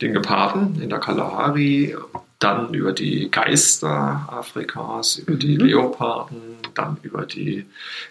[0.01, 1.95] den Geparden in der Kalahari,
[2.43, 5.65] dann über die Geister Afrikas, über die mhm.
[5.65, 6.37] Leoparden,
[6.73, 7.65] dann über die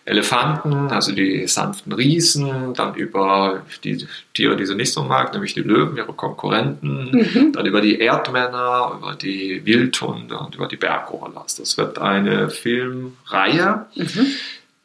[0.04, 5.52] Elefanten, also die sanften Riesen, dann über die Tiere, die sie nicht so mag, nämlich
[5.52, 7.52] die Löwen, ihre Konkurrenten, mhm.
[7.52, 11.56] dann über die Erdmänner, über die Wildhunde und über die Berggorillas.
[11.56, 14.26] Das wird eine Filmreihe, mhm.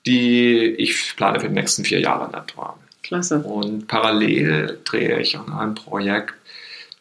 [0.06, 2.78] die ich plane für die nächsten vier Jahre in etwa.
[3.08, 3.40] Klasse.
[3.40, 6.34] Und parallel drehe ich an einem Projekt,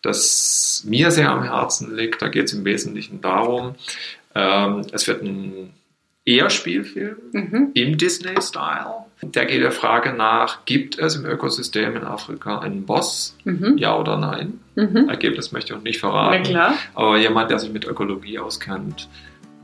[0.06, 2.22] das mir sehr am Herzen liegt.
[2.22, 3.74] Da geht es im Wesentlichen darum,
[4.34, 5.72] ähm, es wird ein
[6.24, 7.70] Eher-Spielfilm mhm.
[7.74, 9.06] im Disney-Style.
[9.22, 13.36] Der geht der Frage nach, gibt es im Ökosystem in Afrika einen Boss?
[13.44, 13.78] Mhm.
[13.78, 14.60] Ja oder nein?
[14.74, 15.08] Mhm.
[15.08, 16.54] Ergebnis möchte ich auch nicht verraten.
[16.94, 19.08] Aber jemand, der sich mit Ökologie auskennt,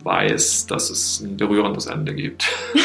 [0.05, 2.49] weiß, dass es ein berührendes Ende gibt.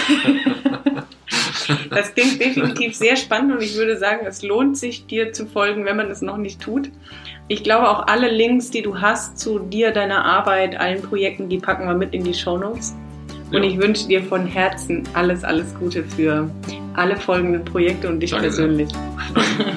[1.89, 5.85] das klingt definitiv sehr spannend und ich würde sagen, es lohnt sich, dir zu folgen,
[5.85, 6.89] wenn man es noch nicht tut.
[7.49, 11.59] Ich glaube, auch alle Links, die du hast zu dir, deiner Arbeit, allen Projekten, die
[11.59, 12.93] packen wir mit in die Show Notes.
[13.53, 13.69] Und ja.
[13.69, 16.49] ich wünsche dir von Herzen alles, alles Gute für
[16.95, 18.89] alle folgenden Projekte und dich Danke persönlich.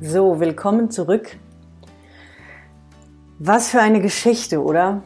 [0.00, 1.36] so, willkommen zurück.
[3.40, 5.02] Was für eine Geschichte, oder?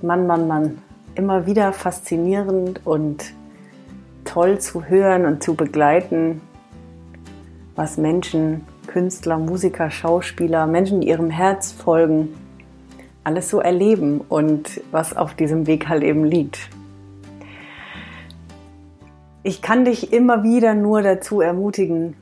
[0.00, 0.78] Mann, Mann, Mann.
[1.16, 3.34] Immer wieder faszinierend und
[4.24, 6.40] toll zu hören und zu begleiten,
[7.74, 12.28] was Menschen Künstler, Musiker, Schauspieler, Menschen, die ihrem Herz folgen,
[13.24, 16.68] alles so erleben und was auf diesem Weg halt eben liegt.
[19.44, 22.14] Ich kann dich immer wieder nur dazu ermutigen,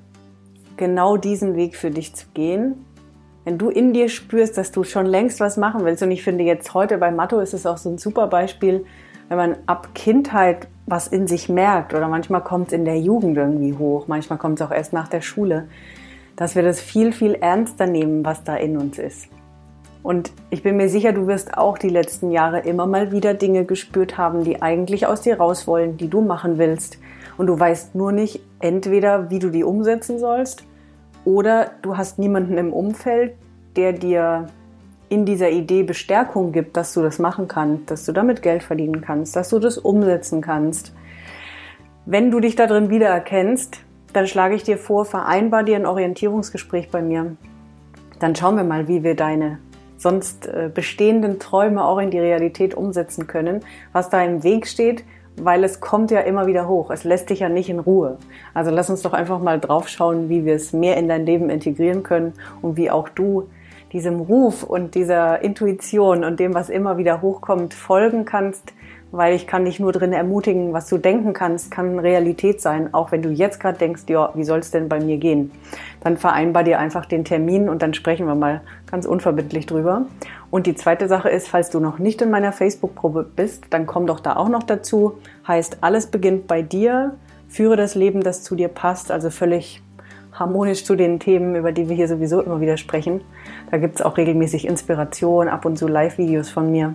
[0.76, 2.86] genau diesen Weg für dich zu gehen.
[3.44, 6.44] Wenn du in dir spürst, dass du schon längst was machen willst, und ich finde
[6.44, 8.84] jetzt heute bei Matto ist es auch so ein super Beispiel,
[9.28, 13.36] wenn man ab Kindheit was in sich merkt oder manchmal kommt es in der Jugend
[13.36, 15.68] irgendwie hoch, manchmal kommt es auch erst nach der Schule,
[16.36, 19.28] dass wir das viel, viel ernster nehmen, was da in uns ist.
[20.02, 23.64] Und ich bin mir sicher, du wirst auch die letzten Jahre immer mal wieder Dinge
[23.64, 26.98] gespürt haben, die eigentlich aus dir raus wollen, die du machen willst.
[27.36, 30.64] Und du weißt nur nicht entweder, wie du die umsetzen sollst,
[31.26, 33.34] oder du hast niemanden im Umfeld,
[33.76, 34.46] der dir
[35.10, 39.02] in dieser Idee Bestärkung gibt, dass du das machen kannst, dass du damit Geld verdienen
[39.02, 40.94] kannst, dass du das umsetzen kannst.
[42.06, 43.80] Wenn du dich da drin wiedererkennst,
[44.12, 47.36] dann schlage ich dir vor, vereinbar dir ein Orientierungsgespräch bei mir.
[48.20, 49.58] Dann schauen wir mal, wie wir deine
[49.98, 53.60] sonst äh, bestehenden Träume auch in die Realität umsetzen können,
[53.92, 55.04] was da im Weg steht,
[55.36, 56.90] weil es kommt ja immer wieder hoch.
[56.90, 58.18] Es lässt dich ja nicht in Ruhe.
[58.54, 61.50] Also lass uns doch einfach mal drauf schauen, wie wir es mehr in dein Leben
[61.50, 62.32] integrieren können
[62.62, 63.48] und wie auch du
[63.92, 68.72] diesem Ruf und dieser Intuition und dem, was immer wieder hochkommt, folgen kannst,
[69.12, 73.10] weil ich kann dich nur drin ermutigen, was du denken kannst, kann Realität sein, auch
[73.10, 75.50] wenn du jetzt gerade denkst, ja, wie soll es denn bei mir gehen?
[76.00, 80.06] Dann vereinbar dir einfach den Termin und dann sprechen wir mal ganz unverbindlich drüber.
[80.50, 84.06] Und die zweite Sache ist, falls du noch nicht in meiner Facebook-Gruppe bist, dann komm
[84.06, 85.14] doch da auch noch dazu.
[85.46, 87.16] Heißt, alles beginnt bei dir,
[87.48, 89.82] führe das Leben, das zu dir passt, also völlig
[90.40, 93.20] harmonisch zu den Themen, über die wir hier sowieso immer wieder sprechen.
[93.70, 96.94] Da gibt es auch regelmäßig Inspiration, ab und zu Live-Videos von mir.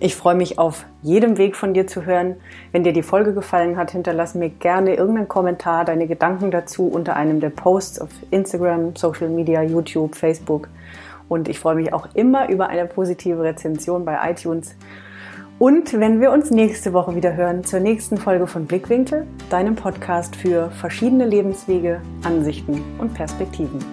[0.00, 2.36] Ich freue mich auf jedem Weg von dir zu hören.
[2.70, 7.16] Wenn dir die Folge gefallen hat, hinterlass mir gerne irgendeinen Kommentar, deine Gedanken dazu unter
[7.16, 10.68] einem der Posts auf Instagram, Social Media, YouTube, Facebook.
[11.28, 14.76] Und ich freue mich auch immer über eine positive Rezension bei iTunes.
[15.58, 20.36] Und wenn wir uns nächste Woche wieder hören zur nächsten Folge von Blickwinkel, deinem Podcast
[20.36, 23.84] für verschiedene Lebenswege, Ansichten und Perspektiven.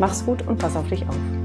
[0.00, 1.43] Mach's gut und pass auf dich auf.